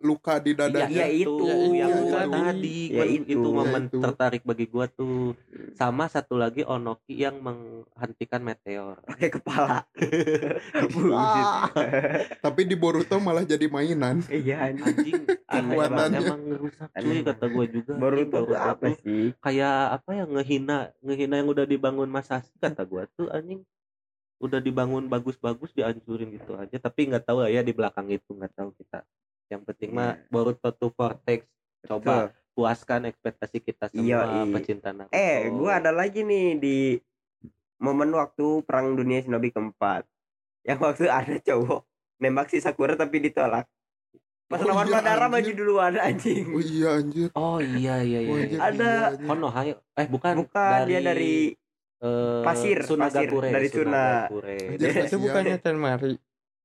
[0.00, 0.88] luka di dadanya.
[0.88, 1.44] Iya, itu.
[1.76, 2.40] yang itu gua tadi.
[2.40, 3.30] tadi Ya, itu.
[3.36, 3.98] itu momen Ya, itu.
[4.00, 5.36] tertarik bagi gua tuh
[5.76, 9.84] sama satu lagi Onoki yang menghentikan meteor Pakai kepala.
[12.44, 14.24] Tapi di Boruto malah jadi mainan.
[14.26, 15.28] Iya anjing.
[15.50, 16.18] Kekuatannya.
[16.20, 19.24] emang ngerusak cuy kata gua juga Boruto tuh apa tuh sih?
[19.36, 23.60] kayak apa ya ngehina ngehina yang udah dibangun Masashi kata gua tuh anjing
[24.40, 28.52] udah dibangun bagus-bagus dihancurin gitu aja tapi nggak tahu lah ya di belakang itu nggak
[28.52, 29.04] tahu kita
[29.46, 30.26] yang penting mah Iya.
[30.26, 31.44] Boruto tuh Vortex
[31.82, 32.26] coba Betul.
[32.50, 34.42] puaskan ekspektasi kita semua Iya, iya.
[34.50, 36.76] pecinta Naruto Eh, gua ada lagi nih di
[37.76, 40.04] momen waktu perang dunia shinobi keempat.
[40.62, 41.80] Yang waktu ada cowok
[42.16, 43.64] nembak si Sakura tapi ditolak.
[44.44, 46.44] Pas Oh lawan iya, Madara maju duluan anjing.
[46.50, 47.28] Oh iya anjir.
[47.32, 48.58] oh iya iya iya, Oh, iya.
[48.60, 48.76] Ada.
[48.84, 49.26] iya, anjir.
[49.26, 51.54] Konoha eh bukan Bukan dia dari
[52.00, 54.26] eh, pasir, pasir, dari Suna.
[54.26, 55.20] Itu kasihan.
[55.20, 56.14] bukannya Tenmari.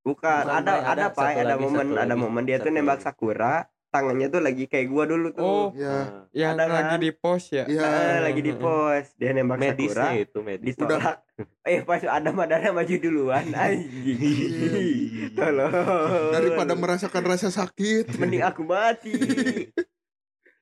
[0.00, 2.70] bukan, Bukan, ada ada Ada Pak, satu ada lagi, momen ada lagi, momen dia tuh
[2.70, 2.98] nembak.
[3.00, 3.54] Sakura,
[3.88, 5.42] tangannya tuh lagi kayak gua dulu tuh.
[5.42, 5.88] Oh, Ya.
[5.88, 7.00] Nah, yang Ada lagi kan?
[7.00, 7.64] di pos ya.
[7.64, 7.82] Iya.
[7.82, 11.16] Eh, lagi di pos, dia nembak Sakura, medisnya itu medis ditolak.
[11.66, 15.34] Eh pas ada Madara maju duluan anjing.
[15.34, 16.30] Tolong.
[16.32, 18.16] Daripada merasakan rasa sakit.
[18.16, 19.12] mending aku mati.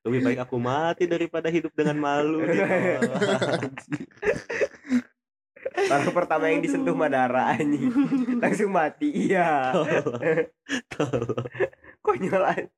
[0.04, 3.72] lebih baik aku mati daripada hidup dengan malu ditolak.
[5.74, 7.88] Orang pertama yang disentuh Madara anjing.
[8.42, 9.08] Langsung mati.
[9.10, 9.72] Iya.
[10.92, 11.48] Tolong.
[12.04, 12.72] Konyol anjing.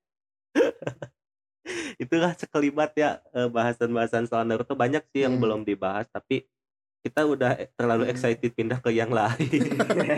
[1.98, 5.42] itulah sekelibat ya eh, bahasan-bahasan soal Naruto banyak sih yang Hmm.
[5.42, 6.46] belum dibahas tapi
[7.06, 8.12] kita udah terlalu Hmm.
[8.12, 9.62] excited pindah ke yang lain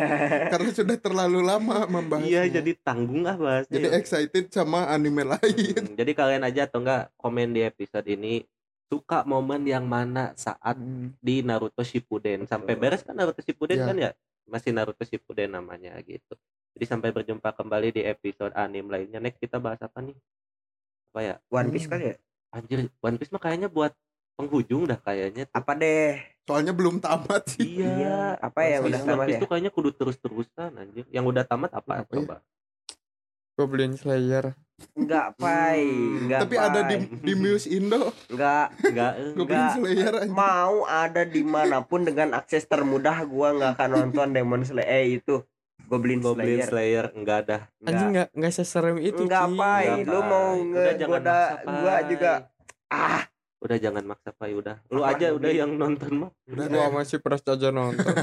[0.52, 2.24] Karena sudah terlalu lama membahasnya.
[2.26, 5.76] iya jadi tanggung lah bahasnya Jadi excited sama anime lain.
[5.84, 8.48] Hmm, jadi kalian aja atau enggak komen di episode ini
[8.86, 10.80] suka momen yang mana saat
[11.18, 13.84] di Naruto Shippuden sampai beres kan Naruto Shippuden Iya.
[13.84, 14.10] kan ya
[14.44, 16.32] masih Naruto Shippuden namanya gitu
[16.72, 20.16] jadi sampai berjumpa kembali di episode anime lainnya next kita bahas apa nih
[21.08, 22.16] apa ya One Piece kali ya?
[22.48, 23.92] anjir One Piece mah kayaknya buat
[24.34, 25.52] penghujung dah kayaknya tuh.
[25.52, 26.16] Apa deh?
[26.48, 27.76] Soalnya belum tamat sih.
[27.84, 29.36] iya Apa ya udah tamat ya?
[29.36, 32.16] tuh kayaknya kudu terus-terusan anjir yang udah tamat apa Apa ya?
[32.16, 32.36] coba
[33.54, 34.54] Goblin Slayer.
[34.94, 35.82] Enggak, Pai.
[35.82, 36.38] Enggak.
[36.40, 37.18] Tapi ada di Pai.
[37.20, 38.14] di Muse Indo.
[38.28, 39.74] enggak enggak Goblin Enggak.
[39.74, 40.32] Slayer anjing.
[40.32, 45.18] mau ada di mana pun dengan akses termudah gua nggak akan nonton Demon Slayer eh,
[45.18, 45.42] itu
[45.84, 46.68] Goblin, Goblin Slayer.
[46.68, 48.30] Slayer enggak dah Anjing Enggak.
[48.30, 49.44] nggak nggak seserem itu Enggak.
[49.52, 49.84] Pai.
[49.90, 50.30] Enggak, lu Pai.
[50.30, 52.04] mau Udah jangan ngegoda maksa, gua Pai.
[52.06, 52.32] juga.
[52.88, 53.22] Ah,
[53.58, 56.92] udah jangan maksa Pai udah lu Apa, aja udah yang nonton mah Udah Gua deh.
[56.94, 58.06] masih pras aja nonton.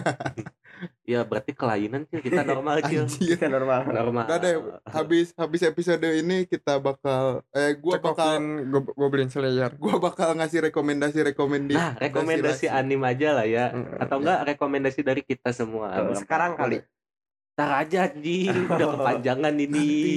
[1.05, 3.83] ya berarti kelainan sih kita normal sih kita normal.
[3.85, 4.55] normal Udah deh,
[4.85, 9.71] habis habis episode ini kita bakal eh gua bakal Cekokin Go- Goblin Slayer.
[9.75, 13.71] gua bakal ngasih rekomendasi rekomendasi Nah, rekomendasi anime aja lah ya.
[13.97, 15.95] Atau enggak rekomendasi dari kita semua.
[16.13, 16.79] Sekarang kali.
[17.55, 19.71] Ntar aja anjing, udah kepanjangan ini.
[19.71, 20.15] nanti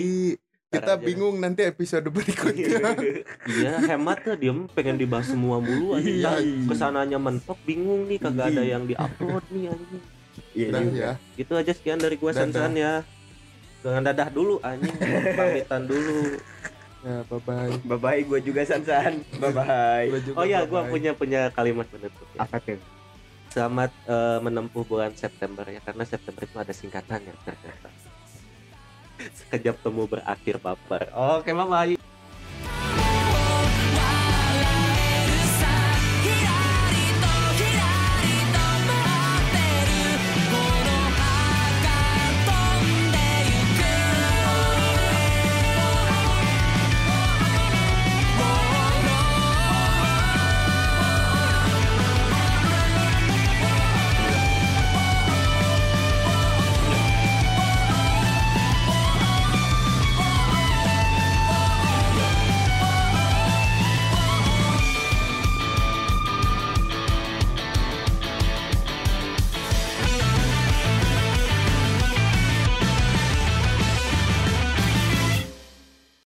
[0.69, 1.01] kita aja.
[1.01, 2.93] bingung nanti episode berikutnya
[3.57, 6.21] iya, hemat tuh dia mah pengen dibahas semua mulu anjing.
[6.21, 6.69] Iya, iya.
[6.69, 10.03] ke sananya mentok bingung nih kagak ada yang diupload nih anjing.
[10.53, 10.93] Iya juga.
[10.93, 12.37] ya Itu aja sekian dari gua.
[12.37, 13.01] Sansan ya.
[13.81, 14.93] Dengan dadah dulu anjing,
[15.33, 16.37] pamitan dulu.
[17.01, 17.73] Ya, bye bye.
[17.89, 19.25] Bye bye gua juga Sansan.
[19.41, 20.07] Bye bye.
[20.13, 20.93] Gua juga Oh iya, gua bye-bye.
[20.93, 22.45] punya punya kalimat penutup ya.
[22.45, 22.77] Apa tuh?
[23.49, 27.89] Selamat eh, menempuh bulan September ya karena September itu ada singkatannya ternyata.
[29.19, 31.11] Sekejap temu berakhir baper.
[31.15, 32.08] Oke, bye bye.